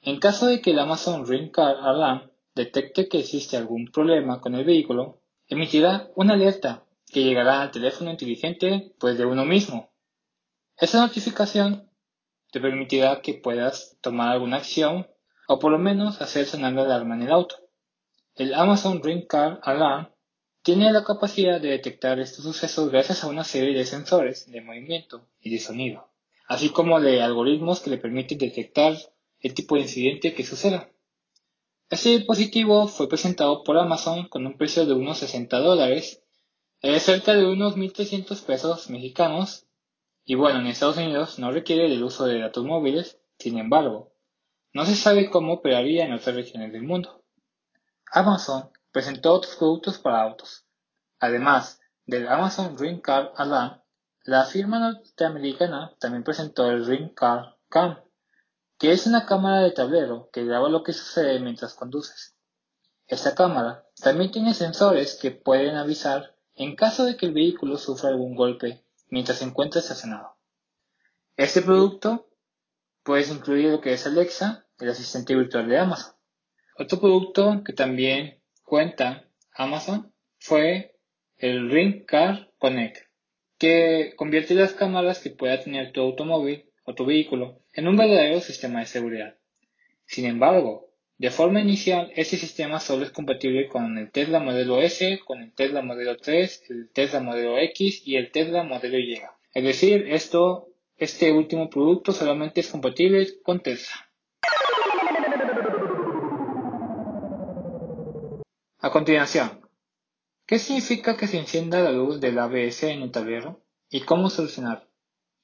En 0.01 0.19
caso 0.19 0.47
de 0.47 0.62
que 0.62 0.71
el 0.71 0.80
Amazon 0.80 1.25
Ring 1.25 1.51
Car 1.51 1.77
Alarm 1.82 2.32
detecte 2.56 3.08
que 3.08 3.19
existe 3.19 3.56
algún 3.56 3.88
problema 3.91 4.41
con 4.41 4.56
el 4.56 4.65
vehículo, 4.65 5.21
emitirá 5.47 6.10
una 6.15 6.33
alerta 6.33 6.83
que 7.12 7.23
llegará 7.23 7.62
al 7.62 7.71
teléfono 7.71 8.12
inteligente 8.12 8.93
pues 8.99 9.17
de 9.17 9.25
uno 9.25 9.45
mismo. 9.45 9.89
Esa 10.77 10.99
notificación 10.99 11.89
te 12.51 12.60
permitirá 12.60 13.21
que 13.21 13.33
puedas 13.33 13.97
tomar 14.01 14.29
alguna 14.29 14.57
acción 14.57 15.07
o 15.47 15.60
por 15.60 15.71
lo 15.71 15.79
menos 15.79 16.21
hacer 16.21 16.45
sonar 16.45 16.73
la 16.73 16.83
alarma 16.83 17.15
en 17.15 17.23
el 17.23 17.31
auto. 17.31 17.55
El 18.36 18.53
Amazon 18.53 19.01
Ring 19.01 19.25
Car 19.25 19.60
Alarm 19.63 20.10
tiene 20.62 20.91
la 20.91 21.03
capacidad 21.03 21.62
de 21.62 21.69
detectar 21.69 22.19
estos 22.19 22.43
sucesos 22.43 22.91
gracias 22.91 23.23
a 23.23 23.27
una 23.27 23.43
serie 23.43 23.75
de 23.75 23.86
sensores 23.86 24.51
de 24.51 24.62
movimiento 24.62 25.25
y 25.39 25.49
de 25.49 25.60
sonido, 25.60 26.10
así 26.47 26.69
como 26.69 26.99
de 26.99 27.21
algoritmos 27.21 27.79
que 27.79 27.89
le 27.89 27.97
permiten 27.97 28.38
detectar 28.38 28.95
el 29.39 29.53
tipo 29.53 29.75
de 29.75 29.81
incidente 29.81 30.33
que 30.33 30.43
suceda. 30.43 30.89
Este 31.89 32.10
dispositivo 32.10 32.89
fue 32.89 33.08
presentado 33.08 33.63
por 33.63 33.78
Amazon 33.78 34.28
con 34.28 34.45
un 34.45 34.58
precio 34.58 34.86
de 34.86 34.91
unos 34.91 35.19
60 35.19 35.58
dólares, 35.60 36.21
es 36.82 37.04
cerca 37.04 37.34
de 37.34 37.50
unos 37.50 37.78
1.300 37.78 38.45
pesos 38.45 38.89
mexicanos, 38.89 39.65
y 40.26 40.36
bueno, 40.36 40.60
en 40.60 40.67
Estados 40.67 40.97
Unidos 40.97 41.39
no 41.39 41.50
requiere 41.52 41.88
del 41.88 42.04
uso 42.04 42.26
de 42.26 42.39
datos 42.39 42.65
móviles, 42.65 43.21
sin 43.39 43.58
embargo, 43.58 44.12
no 44.73 44.86
se 44.86 44.95
sabe 44.95 45.30
cómo 45.30 45.54
operaría 45.54 46.04
en 46.04 46.12
otras 46.12 46.36
regiones 46.36 46.73
del 46.73 46.84
mundo. 46.84 47.23
Amazon 48.12 48.69
presentó 48.91 49.34
otros 49.34 49.56
productos 49.56 49.97
para 49.97 50.21
autos. 50.21 50.65
Además 51.19 51.80
del 52.06 52.28
Amazon 52.28 52.78
Ring 52.78 53.00
Car 53.00 53.32
Alarm, 53.38 53.82
la 54.26 54.43
firma 54.43 54.80
norteamericana 54.80 55.95
también 56.00 56.26
presentó 56.26 56.69
el 56.69 56.86
Ring 56.86 57.13
Car 57.13 57.56
Cam, 57.69 58.02
que 58.77 58.91
es 58.91 59.07
una 59.07 59.25
cámara 59.25 59.61
de 59.61 59.71
tablero 59.71 60.29
que 60.31 60.45
graba 60.45 60.69
lo 60.69 60.83
que 60.83 60.93
sucede 60.93 61.39
mientras 61.39 61.73
conduces. 61.73 62.35
Esta 63.07 63.35
cámara 63.35 63.85
también 64.01 64.31
tiene 64.31 64.53
sensores 64.53 65.15
que 65.15 65.31
pueden 65.31 65.75
avisar 65.75 66.35
en 66.55 66.75
caso 66.75 67.05
de 67.05 67.17
que 67.17 67.25
el 67.25 67.33
vehículo 67.33 67.77
sufra 67.77 68.09
algún 68.09 68.35
golpe 68.35 68.83
mientras 69.09 69.39
se 69.39 69.45
encuentra 69.45 69.79
estacionado. 69.79 70.35
Este 71.35 71.61
producto 71.61 72.29
puede 73.03 73.27
incluir 73.31 73.71
lo 73.71 73.81
que 73.81 73.93
es 73.93 74.05
Alexa, 74.05 74.67
el 74.79 74.89
asistente 74.89 75.35
virtual 75.35 75.67
de 75.67 75.79
Amazon. 75.79 76.13
Otro 76.77 76.99
producto 76.99 77.63
que 77.63 77.73
también 77.73 78.41
cuenta 78.63 79.27
Amazon 79.53 80.13
fue 80.39 80.99
el 81.37 81.71
Ring 81.71 82.05
Car 82.05 82.51
Connect, 82.59 82.97
que 83.57 84.13
convierte 84.15 84.53
las 84.53 84.73
cámaras 84.73 85.19
que 85.19 85.29
pueda 85.29 85.63
tener 85.63 85.91
tu 85.91 86.01
automóvil 86.01 86.69
o 86.85 86.93
tu 86.93 87.05
vehículo 87.05 87.61
en 87.77 87.87
un 87.87 87.95
verdadero 87.95 88.41
sistema 88.41 88.79
de 88.79 88.87
seguridad. 88.87 89.37
Sin 90.05 90.25
embargo, 90.25 90.89
de 91.19 91.29
forma 91.29 91.61
inicial, 91.61 92.11
este 92.15 92.35
sistema 92.35 92.79
solo 92.79 93.05
es 93.05 93.11
compatible 93.11 93.67
con 93.67 93.99
el 93.99 94.11
Tesla 94.11 94.39
modelo 94.39 94.81
S, 94.81 95.19
con 95.23 95.41
el 95.41 95.53
Tesla 95.53 95.83
modelo 95.83 96.17
3, 96.17 96.63
el 96.69 96.89
Tesla 96.91 97.19
modelo 97.19 97.59
X 97.59 98.01
y 98.03 98.15
el 98.15 98.31
Tesla 98.31 98.63
modelo 98.63 98.97
Y. 98.97 99.21
Es 99.53 99.63
decir, 99.63 100.07
este 100.09 101.31
último 101.31 101.69
producto 101.69 102.13
solamente 102.13 102.61
es 102.61 102.67
compatible 102.67 103.27
con 103.43 103.61
Tesla. 103.61 103.95
A 108.79 108.89
continuación, 108.89 109.61
¿qué 110.47 110.57
significa 110.57 111.15
que 111.15 111.27
se 111.27 111.37
encienda 111.37 111.83
la 111.83 111.91
luz 111.91 112.19
del 112.19 112.39
ABS 112.39 112.83
en 112.83 113.03
el 113.03 113.11
tablero 113.11 113.63
y 113.91 114.01
cómo 114.01 114.31
solucionarlo? 114.31 114.87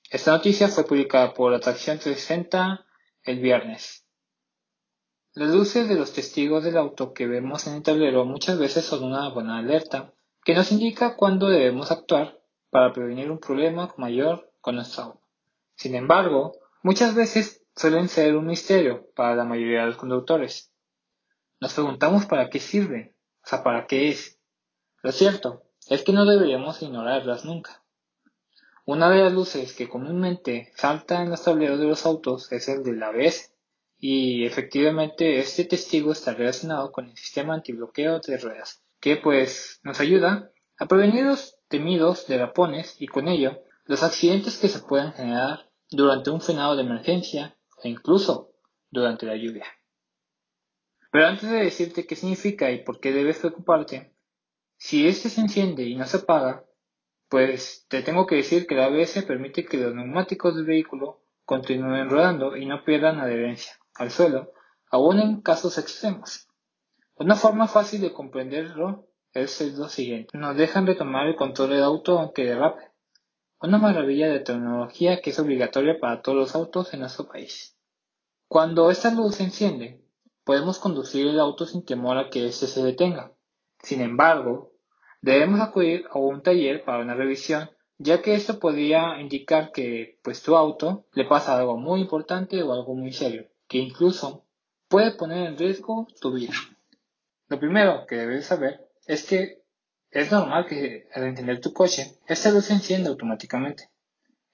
Esta 0.10 0.32
noticia 0.32 0.68
fue 0.68 0.86
publicada 0.86 1.34
por 1.34 1.54
Atracción 1.54 1.98
360 1.98 2.86
el 3.24 3.40
viernes. 3.40 4.06
Las 5.34 5.50
luces 5.50 5.90
de 5.90 5.96
los 5.96 6.14
testigos 6.14 6.64
del 6.64 6.78
auto 6.78 7.14
que 7.14 7.26
vemos 7.26 7.66
en 7.66 7.76
el 7.76 7.84
tablero 7.84 8.24
muchas 8.26 8.60
veces 8.60 8.86
son 8.86 9.04
una 9.04 9.30
buena 9.30 9.58
alerta 9.58 10.14
que 10.44 10.54
nos 10.54 10.72
indica 10.72 11.16
cuándo 11.16 11.48
debemos 11.48 11.92
actuar 11.92 12.40
para 12.70 12.94
prevenir 12.94 13.32
un 13.32 13.40
problema 13.40 13.94
mayor 13.98 14.52
con 14.62 14.76
nuestro 14.76 15.04
auto. 15.04 15.22
Sin 15.76 15.96
embargo, 15.96 16.54
muchas 16.84 17.16
veces 17.16 17.64
suelen 17.76 18.10
ser 18.10 18.36
un 18.36 18.46
misterio 18.46 19.10
para 19.16 19.36
la 19.36 19.46
mayoría 19.46 19.82
de 19.82 19.88
los 19.88 19.98
conductores. 19.98 20.72
Nos 21.60 21.74
preguntamos 21.74 22.26
para 22.26 22.50
qué 22.50 22.60
sirven, 22.60 23.16
o 23.44 23.48
sea, 23.48 23.64
para 23.64 23.88
qué 23.88 24.10
es. 24.10 24.40
Lo 25.02 25.12
cierto 25.12 25.64
es 25.88 26.04
que 26.04 26.14
no 26.14 26.26
deberíamos 26.26 26.82
ignorarlas 26.82 27.46
nunca. 27.46 27.84
Una 28.86 29.10
de 29.10 29.24
las 29.24 29.32
luces 29.32 29.74
que 29.74 29.88
comúnmente 29.88 30.72
salta 30.76 31.22
en 31.22 31.30
los 31.30 31.44
tableros 31.44 31.80
de 31.80 31.86
los 31.86 32.06
autos 32.06 32.52
es 32.52 32.68
el 32.68 32.84
del 32.84 33.02
ABS, 33.02 33.54
y 33.98 34.46
efectivamente 34.46 35.40
este 35.40 35.64
testigo 35.64 36.12
está 36.12 36.34
relacionado 36.34 36.92
con 36.92 37.10
el 37.10 37.16
sistema 37.16 37.54
antibloqueo 37.54 38.20
de 38.20 38.38
ruedas, 38.38 38.84
que 39.00 39.16
pues 39.16 39.80
nos 39.84 40.02
ayuda 40.02 40.52
a 40.78 40.86
prevenir 40.88 41.24
los 41.24 41.58
temidos 41.70 42.28
derrapones 42.28 43.00
y 43.00 43.08
con 43.08 43.30
ello 43.30 43.64
los 43.86 44.04
accidentes 44.04 44.58
que 44.58 44.68
se 44.68 44.80
puedan 44.80 45.14
generar 45.14 45.70
durante 45.90 46.32
un 46.32 46.42
frenado 46.42 46.76
de 46.76 46.84
emergencia 46.84 47.58
e 47.82 47.88
incluso 47.88 48.52
durante 48.90 49.26
la 49.26 49.38
lluvia. 49.38 49.66
Pero 51.10 51.28
antes 51.28 51.50
de 51.50 51.64
decirte 51.64 52.06
qué 52.06 52.18
significa 52.18 52.70
y 52.72 52.84
por 52.84 53.00
qué 53.00 53.14
debes 53.14 53.38
preocuparte, 53.38 54.14
si 54.76 55.08
este 55.08 55.30
se 55.30 55.40
enciende 55.40 55.84
y 55.84 55.96
no 55.96 56.06
se 56.06 56.18
apaga, 56.18 56.66
pues 57.34 57.88
te 57.90 58.04
tengo 58.04 58.28
que 58.28 58.36
decir 58.36 58.68
que 58.68 58.76
la 58.76 58.86
ABS 58.86 59.24
permite 59.24 59.66
que 59.66 59.78
los 59.78 59.96
neumáticos 59.96 60.56
del 60.56 60.66
vehículo 60.66 61.24
continúen 61.46 62.08
rodando 62.08 62.56
y 62.56 62.68
no 62.68 62.84
pierdan 62.84 63.20
adherencia 63.20 63.74
al 63.96 64.12
suelo, 64.12 64.52
aún 64.92 65.20
en 65.20 65.42
casos 65.42 65.80
extremos. 65.80 66.48
Una 67.16 67.36
forma 67.36 67.68
fácil 67.68 68.02
de 68.02 68.14
comprenderlo 68.14 69.08
es 69.32 69.60
lo 69.76 69.90
siguiente. 69.90 70.38
Nos 70.38 70.56
dejan 70.56 70.86
retomar 70.86 71.26
el 71.26 71.36
control 71.36 71.72
del 71.72 71.82
auto 71.82 72.20
aunque 72.20 72.46
derrape. 72.46 72.92
Una 73.60 73.80
maravilla 73.80 74.28
de 74.28 74.42
tecnología 74.42 75.20
que 75.20 75.32
es 75.32 75.40
obligatoria 75.40 75.98
para 76.00 76.22
todos 76.22 76.38
los 76.38 76.54
autos 76.54 76.94
en 76.94 77.00
nuestro 77.00 77.28
país. 77.28 77.76
Cuando 78.48 78.92
esta 78.92 79.10
luz 79.10 79.38
se 79.38 79.46
enciende, 79.46 80.06
podemos 80.44 80.78
conducir 80.78 81.26
el 81.26 81.40
auto 81.40 81.66
sin 81.66 81.84
temor 81.84 82.16
a 82.16 82.30
que 82.30 82.46
éste 82.46 82.68
se 82.68 82.84
detenga. 82.84 83.34
Sin 83.80 84.02
embargo, 84.02 84.73
Debemos 85.24 85.62
acudir 85.62 86.06
a 86.12 86.20
un 86.20 86.44
taller 86.44 86.84
para 86.84 87.02
una 87.02 87.14
revisión, 87.14 87.70
ya 87.98 88.22
que 88.22 88.36
esto 88.36 88.60
podría 88.60 89.22
indicar 89.22 89.72
que 89.72 90.20
pues 90.22 90.44
tu 90.44 90.54
auto 90.58 91.06
le 91.14 91.24
pasa 91.24 91.58
algo 91.58 91.78
muy 91.78 92.02
importante 92.02 92.62
o 92.62 92.74
algo 92.74 92.94
muy 92.94 93.14
serio, 93.14 93.48
que 93.70 93.78
incluso 93.78 94.46
puede 94.90 95.12
poner 95.12 95.48
en 95.48 95.58
riesgo 95.58 96.08
tu 96.20 96.34
vida. 96.34 96.52
Lo 97.48 97.58
primero 97.58 98.06
que 98.06 98.18
debes 98.18 98.48
saber 98.48 98.82
es 99.08 99.26
que 99.26 99.62
es 100.12 100.30
normal 100.30 100.66
que 100.68 101.08
al 101.14 101.24
encender 101.24 101.62
tu 101.62 101.72
coche, 101.72 102.18
esta 102.28 102.52
luz 102.52 102.66
se 102.66 102.74
encienda 102.74 103.10
automáticamente. 103.10 103.92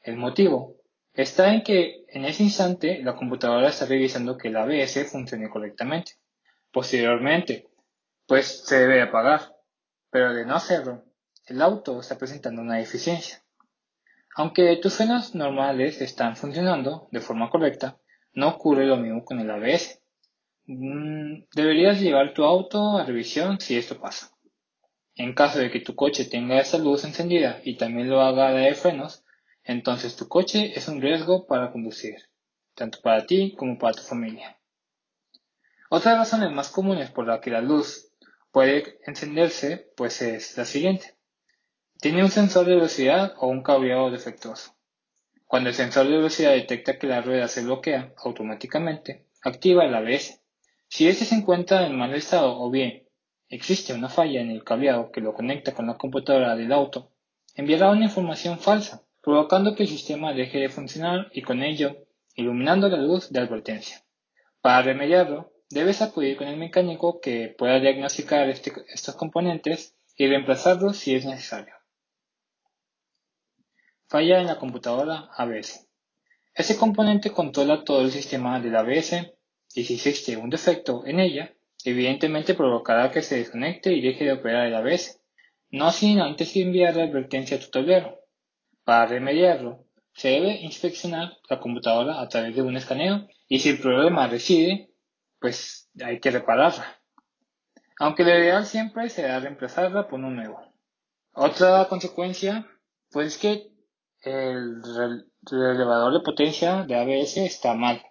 El 0.04 0.18
motivo 0.18 0.76
está 1.14 1.52
en 1.52 1.64
que 1.64 2.06
en 2.10 2.26
ese 2.26 2.44
instante 2.44 3.02
la 3.02 3.16
computadora 3.16 3.70
está 3.70 3.88
revisando 3.88 4.38
que 4.38 4.50
el 4.50 4.58
ABS 4.58 5.12
funcione 5.12 5.50
correctamente. 5.50 6.12
Posteriormente, 6.72 7.68
pues 8.28 8.66
se 8.68 8.82
debe 8.82 9.02
apagar 9.02 9.59
pero 10.12 10.34
de 10.34 10.46
no 10.46 10.56
hacerlo, 10.56 11.04
el 11.46 11.62
auto 11.62 12.00
está 12.00 12.18
presentando 12.18 12.62
una 12.62 12.78
deficiencia. 12.78 13.44
Aunque 14.36 14.78
tus 14.78 14.96
frenos 14.96 15.36
normales 15.36 16.02
están 16.02 16.36
funcionando 16.36 17.08
de 17.12 17.20
forma 17.20 17.50
correcta, 17.50 17.98
no 18.34 18.50
ocurre 18.50 18.86
lo 18.86 18.98
mismo 18.98 19.26
con 19.26 19.40
el 19.40 19.50
ABS. 19.50 20.02
Mm, 20.66 21.46
deberías 21.54 22.00
llevar 22.00 22.34
tu 22.34 22.44
auto 22.44 22.98
a 22.98 23.06
revisión 23.06 23.60
si 23.60 23.78
esto 23.78 24.00
pasa. 24.00 24.32
En 25.16 25.34
caso 25.34 25.60
de 25.60 25.72
que 25.72 25.82
tu 25.82 25.96
coche 25.96 26.26
tenga 26.26 26.60
esa 26.60 26.78
luz 26.78 27.04
encendida 27.04 27.60
y 27.64 27.76
también 27.76 28.10
lo 28.10 28.22
haga 28.22 28.52
la 28.52 28.60
de 28.60 28.76
frenos, 28.76 29.26
entonces 29.64 30.16
tu 30.16 30.28
coche 30.28 30.72
es 30.76 30.88
un 30.88 31.02
riesgo 31.02 31.46
para 31.46 31.72
conducir, 31.72 32.16
tanto 32.76 33.00
para 33.02 33.26
ti 33.26 33.56
como 33.58 33.78
para 33.78 33.94
tu 33.94 34.04
familia. 34.04 34.58
Otras 35.90 36.18
razones 36.18 36.52
más 36.52 36.70
comunes 36.70 37.10
por 37.12 37.28
las 37.28 37.40
que 37.40 37.50
la 37.50 37.62
luz 37.62 38.09
puede 38.52 39.00
encenderse 39.06 39.92
pues 39.96 40.22
es 40.22 40.58
la 40.58 40.66
siguiente. 40.66 41.16
Tiene 42.00 42.24
un 42.24 42.32
sensor 42.32 42.66
de 42.66 42.76
velocidad 42.76 43.34
o 43.38 43.48
un 43.48 43.62
cableado 43.62 44.10
defectuoso. 44.10 44.76
Cuando 45.46 45.70
el 45.70 45.76
sensor 45.76 46.08
de 46.08 46.18
velocidad 46.18 46.54
detecta 46.54 46.98
que 46.98 47.08
la 47.08 47.22
rueda 47.22 47.48
se 47.48 47.64
bloquea 47.64 48.14
automáticamente, 48.18 49.26
activa 49.42 49.86
el 49.86 49.96
ABS. 49.96 50.42
Si 50.88 51.08
este 51.08 51.26
se 51.26 51.36
encuentra 51.36 51.86
en 51.86 51.98
mal 51.98 52.14
estado 52.14 52.60
o 52.60 52.70
bien 52.70 53.10
existe 53.50 53.94
una 53.94 54.10
falla 54.10 54.42
en 54.42 54.52
el 54.52 54.64
cableado 54.64 55.12
que 55.12 55.22
lo 55.22 55.34
conecta 55.34 55.74
con 55.74 55.88
la 55.88 55.98
computadora 55.98 56.56
del 56.56 56.72
auto, 56.72 57.12
enviará 57.56 57.90
una 57.90 58.06
información 58.06 58.60
falsa, 58.60 59.04
provocando 59.22 59.76
que 59.76 59.84
el 59.84 59.90
sistema 59.90 60.34
deje 60.34 60.60
de 60.60 60.70
funcionar 60.70 61.30
y 61.34 61.42
con 61.42 61.64
ello 61.64 61.98
iluminando 62.36 62.88
la 62.88 62.98
luz 62.98 63.32
de 63.32 63.40
advertencia. 63.40 64.04
Para 64.62 64.84
remediarlo, 64.84 65.52
debes 65.70 66.02
acudir 66.02 66.38
con 66.38 66.48
el 66.48 66.58
mecánico 66.58 67.20
que 67.22 67.54
pueda 67.58 67.80
diagnosticar 67.80 68.50
este, 68.50 68.72
estos 68.94 69.16
componentes 69.16 69.96
y 70.16 70.28
reemplazarlos 70.28 70.98
si 70.98 71.16
es 71.16 71.26
necesario. 71.26 71.74
Falla 74.08 74.40
en 74.40 74.48
la 74.48 74.58
computadora 74.58 75.30
ABS. 75.38 75.88
Este 76.56 76.76
componente 76.76 77.32
controla 77.32 77.84
todo 77.84 78.02
el 78.02 78.12
sistema 78.12 78.60
del 78.60 78.76
ABS 78.76 79.32
y 79.76 79.84
si 79.84 79.94
existe 79.94 80.36
un 80.36 80.50
defecto 80.50 81.06
en 81.06 81.20
ella, 81.20 81.54
evidentemente 81.86 82.56
provocará 82.56 83.12
que 83.12 83.22
se 83.22 83.38
desconecte 83.38 83.94
y 83.94 84.02
deje 84.02 84.26
de 84.26 84.34
operar 84.34 84.66
el 84.66 84.76
ABS, 84.76 85.22
no 85.70 85.92
sin 85.92 86.20
antes 86.20 86.56
enviar 86.56 86.96
la 86.96 87.04
advertencia 87.04 87.58
a 87.58 87.60
tu 87.60 87.70
tablero. 87.70 88.20
Para 88.84 89.06
remediarlo, 89.06 89.86
se 90.14 90.30
debe 90.30 90.60
inspeccionar 90.62 91.38
la 91.48 91.60
computadora 91.60 92.20
a 92.20 92.28
través 92.28 92.56
de 92.56 92.64
un 92.64 92.76
escaneo 92.76 93.28
y 93.48 93.60
si 93.60 93.70
el 93.70 93.80
problema 93.80 94.28
reside, 94.28 94.89
pues 95.40 95.90
hay 96.04 96.20
que 96.20 96.32
repararla. 96.32 97.00
Aunque 98.00 98.24
lo 98.24 98.30
ideal 98.30 98.66
siempre 98.66 99.10
será 99.10 99.40
reemplazarla 99.40 100.08
por 100.08 100.20
uno 100.20 100.32
nuevo. 100.32 100.62
Otra 101.34 101.88
consecuencia, 101.90 102.68
pues 103.12 103.28
es 103.28 103.38
que 103.38 103.72
el 104.22 104.82
relevador 105.44 106.14
de 106.14 106.20
potencia 106.20 106.84
de 106.84 106.96
ABS 106.96 107.38
está 107.38 107.74
mal. 107.74 108.02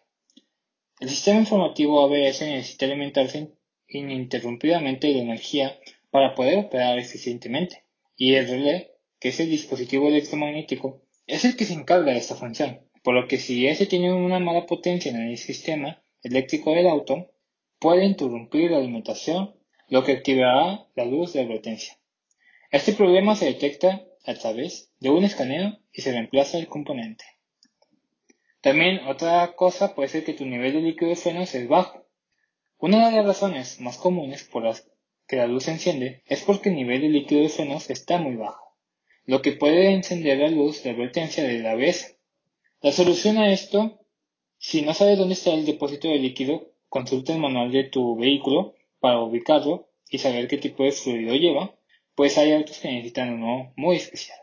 El 1.01 1.09
sistema 1.09 1.41
informativo 1.41 2.05
ABS 2.05 2.43
necesita 2.43 2.87
alimentarse 2.87 3.55
ininterrumpidamente 3.89 5.07
de 5.09 5.21
energía 5.21 5.79
para 6.11 6.35
poder 6.35 6.59
operar 6.59 6.99
eficientemente, 6.99 7.85
y 8.17 8.35
el 8.35 8.49
relé, 8.49 8.93
que 9.21 9.29
es 9.29 9.41
el 9.41 9.51
dispositivo 9.51 10.09
electromagnético, 10.09 11.03
es 11.27 11.45
el 11.45 11.57
que 11.57 11.65
se 11.65 11.75
encarga 11.75 12.13
de 12.13 12.19
esta 12.19 12.35
función, 12.35 12.81
por 13.03 13.15
lo 13.15 13.29
que 13.29 13.39
si 13.39 13.67
ese 13.67 13.87
tiene 13.87 14.13
una 14.13 14.39
mala 14.39 14.67
potencia 14.67 15.11
en 15.11 15.21
el 15.21 15.39
sistema 15.39 16.03
eléctrico 16.29 16.73
del 16.73 16.87
auto, 16.87 17.31
puede 17.79 18.05
interrumpir 18.05 18.71
la 18.71 18.79
alimentación, 18.79 19.55
lo 19.89 20.05
que 20.05 20.13
activará 20.13 20.87
la 20.95 21.05
luz 21.05 21.33
de 21.33 21.41
advertencia. 21.41 21.99
Este 22.71 22.93
problema 22.93 23.35
se 23.35 23.47
detecta 23.47 24.05
a 24.25 24.35
través 24.35 24.93
de 25.01 25.11
un 25.11 25.25
escaneo 25.25 25.79
y 25.93 26.03
se 26.03 26.13
reemplaza 26.13 26.59
el 26.59 26.69
componente. 26.69 27.25
También 28.61 29.01
otra 29.07 29.55
cosa 29.55 29.95
puede 29.95 30.09
ser 30.09 30.25
que 30.25 30.35
tu 30.35 30.45
nivel 30.45 30.73
de 30.73 30.83
líquido 30.83 31.11
de 31.11 31.17
frenos 31.17 31.55
es 31.55 31.69
bajo. 31.69 32.05
Una 32.79 33.09
de 33.09 33.17
las 33.17 33.27
razones 33.27 33.81
más 33.81 33.97
comunes 33.97 34.45
por 34.45 34.65
las 34.65 34.89
que 35.27 35.37
la 35.37 35.47
luz 35.47 35.65
se 35.65 35.73
enciende 35.73 36.23
es 36.27 36.43
porque 36.43 36.69
el 36.71 36.77
nivel 36.77 37.03
de 37.03 37.09
líquido 37.09 37.43
de 37.43 37.49
frenos 37.49 37.91
está 37.91 38.19
muy 38.19 38.37
bajo, 38.37 38.77
lo 39.25 39.43
que 39.43 39.53
puede 39.53 39.93
encender 39.93 40.39
la 40.39 40.49
luz 40.49 40.83
de 40.83 40.91
advertencia 40.91 41.45
del 41.45 41.67
ABS. 41.67 42.17
La 42.81 42.93
solución 42.93 43.39
a 43.39 43.53
esto, 43.53 44.01
si 44.59 44.83
no 44.83 44.95
sabes 44.95 45.19
dónde 45.19 45.35
está 45.35 45.55
el 45.55 45.65
depósito 45.65 46.09
de 46.09 46.19
líquido, 46.19 46.73
consulta 46.89 47.33
el 47.33 47.41
manual 47.41 47.73
de 47.73 47.85
tu 47.85 48.17
vehículo 48.17 48.75
para 49.01 49.21
ubicarlo 49.21 49.89
y 50.11 50.19
saber 50.19 50.49
qué 50.49 50.59
tipo 50.59 50.85
de 50.85 50.93
fluido 50.93 51.35
lleva 51.35 51.79
pues 52.19 52.37
hay 52.37 52.53
autos 52.53 52.81
que 52.81 52.91
necesitan 52.91 53.33
uno 53.33 53.73
muy 53.77 53.95
especial. 53.95 54.41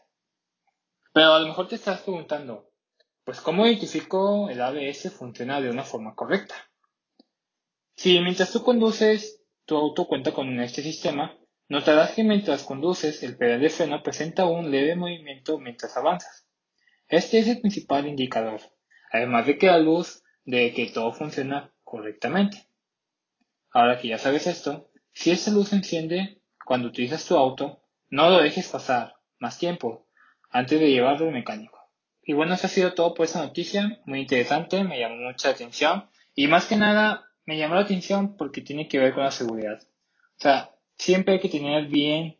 Pero 1.12 1.34
a 1.34 1.40
lo 1.42 1.48
mejor 1.48 1.68
te 1.68 1.76
estás 1.76 2.00
preguntando, 2.00 2.72
pues 3.26 3.42
¿cómo 3.42 3.68
identifico 3.68 4.50
el 4.50 4.62
ABS 4.62 5.12
funciona 5.12 5.60
de 5.60 5.72
una 5.72 5.84
forma 5.84 6.16
correcta? 6.16 6.56
Si 7.98 8.18
mientras 8.22 8.54
tú 8.54 8.64
conduces, 8.64 9.42
tu 9.66 9.76
auto 9.76 10.08
cuenta 10.08 10.32
con 10.32 10.58
este 10.62 10.84
sistema, 10.84 11.38
notarás 11.68 12.12
que 12.12 12.24
mientras 12.24 12.64
conduces 12.64 13.22
el 13.24 13.36
pedal 13.36 13.60
de 13.60 13.70
freno 13.70 14.02
presenta 14.02 14.46
un 14.46 14.72
leve 14.72 14.96
movimiento 14.96 15.60
mientras 15.60 15.98
avanzas. 15.98 16.48
Este 17.10 17.40
es 17.40 17.50
el 17.50 17.60
principal 17.60 18.08
indicador, 18.08 18.62
además 19.16 19.46
de 19.46 19.58
que 19.58 19.68
la 19.68 19.80
luz 19.80 20.24
de 20.44 20.74
que 20.74 20.88
todo 20.88 21.14
funciona 21.14 21.74
correctamente. 21.84 22.68
Ahora 23.72 23.98
que 24.00 24.10
ya 24.10 24.18
sabes 24.18 24.46
esto, 24.48 24.90
si 25.14 25.32
esta 25.32 25.52
luz 25.52 25.70
se 25.70 25.78
enciende, 25.78 26.42
cuando 26.66 26.90
utilizas 26.90 27.26
tu 27.26 27.38
auto, 27.38 27.82
no 28.10 28.30
lo 28.30 28.42
dejes 28.42 28.68
pasar 28.68 29.16
más 29.40 29.58
tiempo 29.58 30.08
antes 30.50 30.80
de 30.80 30.92
llevarlo 30.92 31.28
al 31.28 31.34
mecánico. 31.34 31.80
Y 32.24 32.34
bueno, 32.34 32.56
eso 32.56 32.68
ha 32.68 32.70
sido 32.70 32.94
todo 32.94 33.14
por 33.14 33.26
esta 33.26 33.44
noticia, 33.44 34.02
muy 34.06 34.22
interesante, 34.22 34.84
me 34.84 35.00
llamó 35.00 35.16
mucha 35.16 35.50
atención 35.50 36.10
y 36.34 36.48
más 36.48 36.66
que 36.66 36.76
nada 36.76 37.28
me 37.46 37.58
llamó 37.58 37.76
la 37.76 37.82
atención 37.82 38.36
porque 38.36 38.62
tiene 38.62 38.88
que 38.88 39.00
ver 39.00 39.14
con 39.14 39.24
la 39.24 39.32
seguridad. 39.32 39.80
O 39.82 40.42
sea, 40.42 40.76
siempre 40.98 41.36
hay 41.36 41.40
que 41.40 41.50
tener 41.50 41.88
bien 41.88 42.38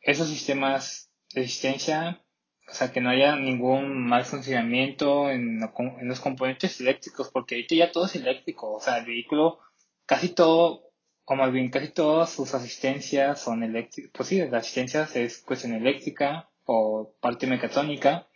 esos 0.00 0.28
sistemas 0.28 1.12
de 1.34 1.42
asistencia, 1.42 2.22
o 2.68 2.72
sea, 2.72 2.92
que 2.92 3.00
no 3.00 3.10
haya 3.10 3.36
ningún 3.36 4.06
mal 4.06 4.24
funcionamiento 4.24 5.30
en, 5.30 5.60
en 5.62 6.08
los 6.08 6.20
componentes 6.20 6.80
eléctricos, 6.80 7.30
porque 7.32 7.54
ahorita 7.54 7.74
ya 7.74 7.92
todo 7.92 8.06
es 8.06 8.16
eléctrico, 8.16 8.72
o 8.72 8.80
sea, 8.80 8.98
el 8.98 9.06
vehículo, 9.06 9.60
casi 10.06 10.30
todo 10.30 10.88
o 11.30 11.36
más 11.36 11.52
bien 11.52 11.70
casi 11.70 11.88
todas 11.88 12.30
sus 12.30 12.54
asistencias 12.54 13.42
son 13.42 13.62
eléctricas, 13.62 14.10
pues 14.14 14.28
sí, 14.30 14.40
la 14.48 14.58
asistencia 14.58 15.06
es 15.14 15.42
cuestión 15.42 15.74
eléctrica 15.74 16.48
o 16.64 17.14
parte 17.20 17.46
mecatrónica. 17.46 18.26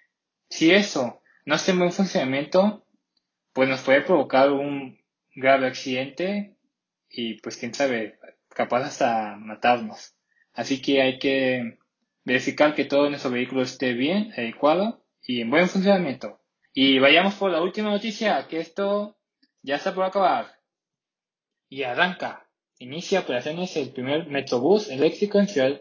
Si 0.50 0.70
eso 0.70 1.22
no 1.46 1.54
está 1.54 1.72
en 1.72 1.78
buen 1.78 1.92
funcionamiento, 1.92 2.86
pues 3.54 3.66
nos 3.68 3.80
puede 3.80 4.02
provocar 4.02 4.50
un 4.52 4.98
grave 5.34 5.68
accidente 5.68 6.56
y 7.08 7.40
pues 7.40 7.56
quién 7.56 7.72
sabe, 7.72 8.18
capaz 8.50 8.84
hasta 8.84 9.36
matarnos. 9.36 10.14
Así 10.52 10.82
que 10.82 11.00
hay 11.00 11.18
que 11.18 11.78
verificar 12.24 12.74
que 12.74 12.84
todo 12.84 13.08
nuestro 13.08 13.30
vehículo 13.30 13.62
esté 13.62 13.94
bien, 13.94 14.32
adecuado 14.32 15.04
y 15.22 15.40
en 15.40 15.50
buen 15.50 15.68
funcionamiento. 15.68 16.40
Y 16.72 16.98
vayamos 16.98 17.34
por 17.34 17.50
la 17.50 17.60
última 17.60 17.90
noticia, 17.90 18.46
que 18.48 18.60
esto 18.60 19.16
ya 19.62 19.76
está 19.76 19.94
por 19.94 20.04
acabar. 20.04 20.58
Y 21.68 21.82
arranca 21.82 22.48
inicia 22.78 23.20
operaciones 23.20 23.76
el 23.76 23.92
primer 23.92 24.26
Metrobús 24.26 24.88
eléctrico 24.88 25.38
en 25.38 25.48
Ciudad 25.48 25.80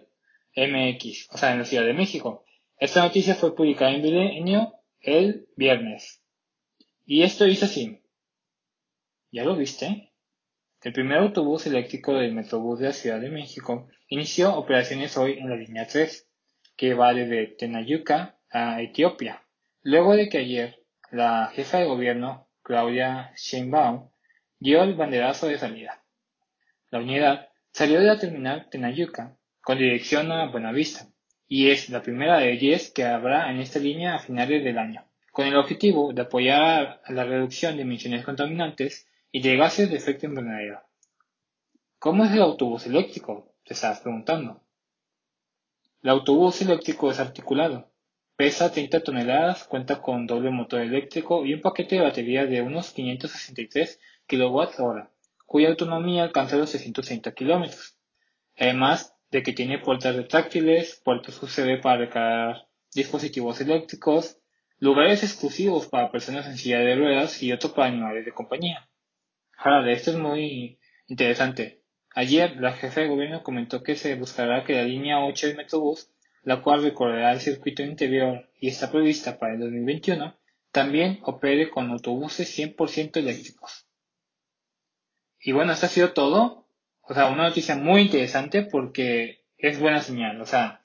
MX, 0.56 1.30
o 1.32 1.38
sea, 1.38 1.54
en 1.54 1.60
la 1.60 1.66
Ciudad 1.66 1.86
de 1.86 1.94
México. 1.94 2.46
Esta 2.78 3.04
noticia 3.04 3.36
fue 3.36 3.56
publicada 3.56 3.92
en 3.92 4.02
Milenio 4.02 4.74
el 5.00 5.48
viernes. 5.56 6.22
Y 7.06 7.24
esto 7.24 7.46
dice 7.46 7.66
así. 7.66 8.02
¿Ya 9.32 9.44
lo 9.44 9.56
viste? 9.56 10.12
El 10.82 10.94
primer 10.94 11.20
autobús 11.20 11.66
eléctrico 11.68 12.14
del 12.14 12.34
Metrobús 12.34 12.80
de 12.80 12.88
la 12.88 12.94
Ciudad 12.94 13.20
de 13.20 13.30
México 13.30 13.88
inició 14.08 14.56
operaciones 14.56 15.16
hoy 15.18 15.34
en 15.34 15.50
la 15.50 15.56
línea 15.56 15.88
3, 15.88 16.28
que 16.82 16.96
va 16.96 17.14
desde 17.14 17.46
Tenayuca 17.46 18.40
a 18.50 18.82
Etiopía. 18.82 19.44
Luego 19.84 20.16
de 20.16 20.30
que 20.30 20.40
ayer 20.40 20.80
la 21.12 21.52
jefa 21.54 21.78
de 21.78 21.86
gobierno, 21.86 22.48
Claudia 22.64 23.34
Sheinbaum, 23.36 24.10
dio 24.58 24.82
el 24.82 24.96
banderazo 24.96 25.46
de 25.46 25.60
salida. 25.60 26.04
La 26.90 26.98
unidad 26.98 27.50
salió 27.72 28.00
de 28.00 28.08
la 28.08 28.18
terminal 28.18 28.68
Tenayuca 28.72 29.38
con 29.62 29.78
dirección 29.78 30.32
a 30.32 30.48
Buenavista 30.48 31.06
y 31.48 31.70
es 31.70 31.88
la 31.90 32.02
primera 32.02 32.40
de 32.40 32.58
10 32.58 32.94
que 32.94 33.04
habrá 33.04 33.52
en 33.52 33.60
esta 33.60 33.78
línea 33.78 34.16
a 34.16 34.20
finales 34.20 34.64
del 34.64 34.80
año, 34.80 35.06
con 35.32 35.46
el 35.46 35.58
objetivo 35.58 36.14
de 36.14 36.24
apoyar 36.24 37.00
la 37.10 37.24
reducción 37.26 37.76
de 37.76 37.84
emisiones 37.84 38.26
contaminantes 38.26 39.08
y 39.32 39.44
de 39.44 39.56
gases 39.56 39.92
de 39.92 39.98
efecto 39.98 40.26
invernadero. 40.26 40.82
¿Cómo 42.00 42.26
es 42.26 42.32
el 42.32 42.42
autobús 42.42 42.88
eléctrico? 42.88 43.54
Te 43.64 43.76
estás 43.76 44.00
preguntando. 44.00 44.64
El 46.04 46.10
autobús 46.10 46.62
eléctrico 46.62 47.12
es 47.12 47.20
articulado. 47.20 47.92
Pesa 48.36 48.72
30 48.72 49.04
toneladas, 49.04 49.66
cuenta 49.66 50.02
con 50.02 50.26
doble 50.26 50.50
motor 50.50 50.82
eléctrico 50.82 51.46
y 51.46 51.54
un 51.54 51.62
paquete 51.62 51.96
de 51.96 52.02
batería 52.02 52.46
de 52.46 52.62
unos 52.62 52.92
563 52.92 54.00
kWh 54.28 55.12
cuya 55.52 55.68
autonomía 55.68 56.24
alcanza 56.24 56.56
los 56.56 56.70
630 56.70 57.34
kilómetros. 57.34 57.98
Además 58.58 59.14
de 59.32 59.44
que 59.44 59.52
tiene 59.52 59.80
puertas 59.80 60.16
retráctiles, 60.16 61.02
puertos 61.04 61.44
USB 61.44 61.82
para 61.82 61.98
recargar 61.98 62.68
dispositivos 62.96 63.60
eléctricos, 63.60 64.40
lugares 64.80 65.24
exclusivos 65.24 65.88
para 65.88 66.10
personas 66.10 66.48
en 66.48 66.58
silla 66.58 66.80
de 66.80 66.96
ruedas 66.96 67.44
y 67.44 67.52
otro 67.52 67.74
para 67.74 67.90
animales 67.90 68.24
de 68.24 68.32
compañía. 68.32 68.90
Ahora, 69.58 69.92
esto 69.92 70.12
es 70.12 70.18
muy 70.18 70.80
interesante. 71.08 71.81
Ayer 72.14 72.58
la 72.58 72.74
jefa 72.74 73.02
de 73.02 73.08
gobierno 73.08 73.44
comentó 73.44 73.84
que 73.84 73.96
se 73.96 74.16
buscará 74.16 74.64
que 74.64 74.74
la 74.74 74.84
línea 74.84 75.24
8 75.24 75.48
del 75.48 75.58
Metrobús, 75.58 76.10
la 76.44 76.62
cual 76.62 76.84
recorrerá 76.84 77.32
el 77.32 77.40
circuito 77.40 77.84
interior 77.84 78.50
y 78.60 78.68
está 78.68 78.92
prevista 78.92 79.40
para 79.40 79.54
el 79.54 79.60
2021, 79.60 80.36
también 80.72 81.20
opere 81.24 81.70
con 81.70 81.90
autobuses 81.90 82.58
100% 82.58 83.18
eléctricos. 83.18 83.86
Y 85.40 85.52
bueno, 85.54 85.72
esto 85.74 85.86
ha 85.86 85.90
sido 85.90 86.14
todo. 86.14 86.68
O 87.02 87.14
sea, 87.14 87.28
una 87.28 87.50
noticia 87.50 87.76
muy 87.76 88.02
interesante 88.02 88.62
porque 88.62 89.44
es 89.58 89.80
buena 89.80 90.02
señal. 90.02 90.40
O 90.42 90.46
sea, 90.46 90.84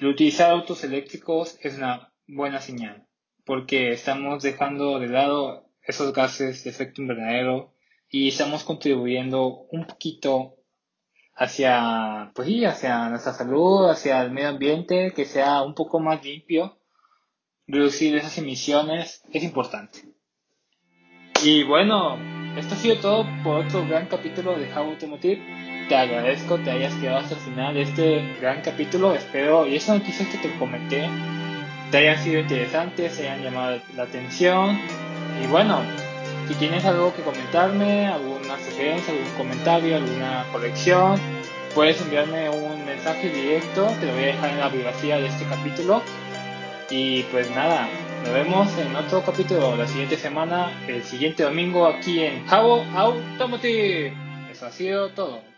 utilizar 0.00 0.50
autos 0.50 0.84
eléctricos 0.84 1.58
es 1.62 1.76
una 1.76 2.12
buena 2.26 2.60
señal 2.60 3.06
porque 3.46 3.92
estamos 3.92 4.42
dejando 4.42 4.98
de 4.98 5.06
lado 5.06 5.70
esos 5.82 6.12
gases 6.12 6.64
de 6.64 6.70
efecto 6.70 7.00
invernadero 7.00 7.72
y 8.10 8.28
estamos 8.28 8.64
contribuyendo 8.64 9.66
un 9.70 9.86
poquito 9.86 10.56
hacia, 11.34 12.32
pues 12.34 12.48
sí, 12.48 12.64
hacia 12.64 13.08
nuestra 13.08 13.32
salud, 13.32 13.88
hacia 13.90 14.22
el 14.22 14.30
medio 14.30 14.48
ambiente, 14.48 15.12
que 15.14 15.24
sea 15.24 15.62
un 15.62 15.74
poco 15.74 16.00
más 16.00 16.24
limpio, 16.24 16.78
reducir 17.66 18.16
esas 18.16 18.38
emisiones 18.38 19.22
es 19.32 19.42
importante. 19.42 20.16
Y 21.44 21.64
bueno, 21.64 22.16
esto 22.56 22.74
ha 22.74 22.78
sido 22.78 22.96
todo 22.96 23.26
por 23.44 23.66
otro 23.66 23.86
gran 23.86 24.06
capítulo 24.06 24.58
de 24.58 24.72
How 24.72 24.90
Automotive. 24.90 25.86
Te 25.88 25.94
agradezco 25.94 26.56
que 26.62 26.70
hayas 26.70 26.94
quedado 26.94 27.18
hasta 27.18 27.34
el 27.34 27.40
final 27.40 27.74
de 27.74 27.82
este 27.82 28.34
gran 28.40 28.62
capítulo. 28.62 29.14
Espero, 29.14 29.66
y 29.66 29.76
esas 29.76 29.98
noticias 29.98 30.28
que 30.28 30.38
te 30.38 30.58
comenté, 30.58 31.08
te 31.90 31.98
hayan 31.98 32.18
sido 32.24 32.40
interesantes, 32.40 33.16
te 33.16 33.28
hayan 33.28 33.44
llamado 33.44 33.78
la 33.94 34.04
atención. 34.04 34.80
Y 35.42 35.46
bueno, 35.48 35.82
si 36.48 36.54
tienes 36.54 36.84
algo 36.84 37.14
que 37.14 37.22
comentarme, 37.22 38.06
alguna 38.06 38.58
sugerencia, 38.58 39.12
algún 39.12 39.30
comentario, 39.36 39.96
alguna 39.96 40.46
corrección, 40.52 41.20
puedes 41.74 42.00
enviarme 42.00 42.48
un 42.50 42.84
mensaje 42.84 43.30
directo, 43.30 43.86
te 44.00 44.06
lo 44.06 44.12
voy 44.12 44.24
a 44.24 44.26
dejar 44.26 44.50
en 44.50 44.60
la 44.60 44.68
biografía 44.68 45.18
de 45.18 45.26
este 45.26 45.44
capítulo. 45.44 46.02
Y 46.88 47.24
pues 47.24 47.50
nada, 47.50 47.88
nos 48.24 48.32
vemos 48.32 48.68
en 48.78 48.94
otro 48.94 49.22
capítulo 49.24 49.76
la 49.76 49.88
siguiente 49.88 50.16
semana, 50.16 50.70
el 50.86 51.02
siguiente 51.02 51.42
domingo 51.42 51.86
aquí 51.86 52.22
en 52.22 52.46
Jabo 52.46 52.84
Automotive. 52.94 54.14
Eso 54.50 54.66
ha 54.66 54.70
sido 54.70 55.10
todo. 55.10 55.55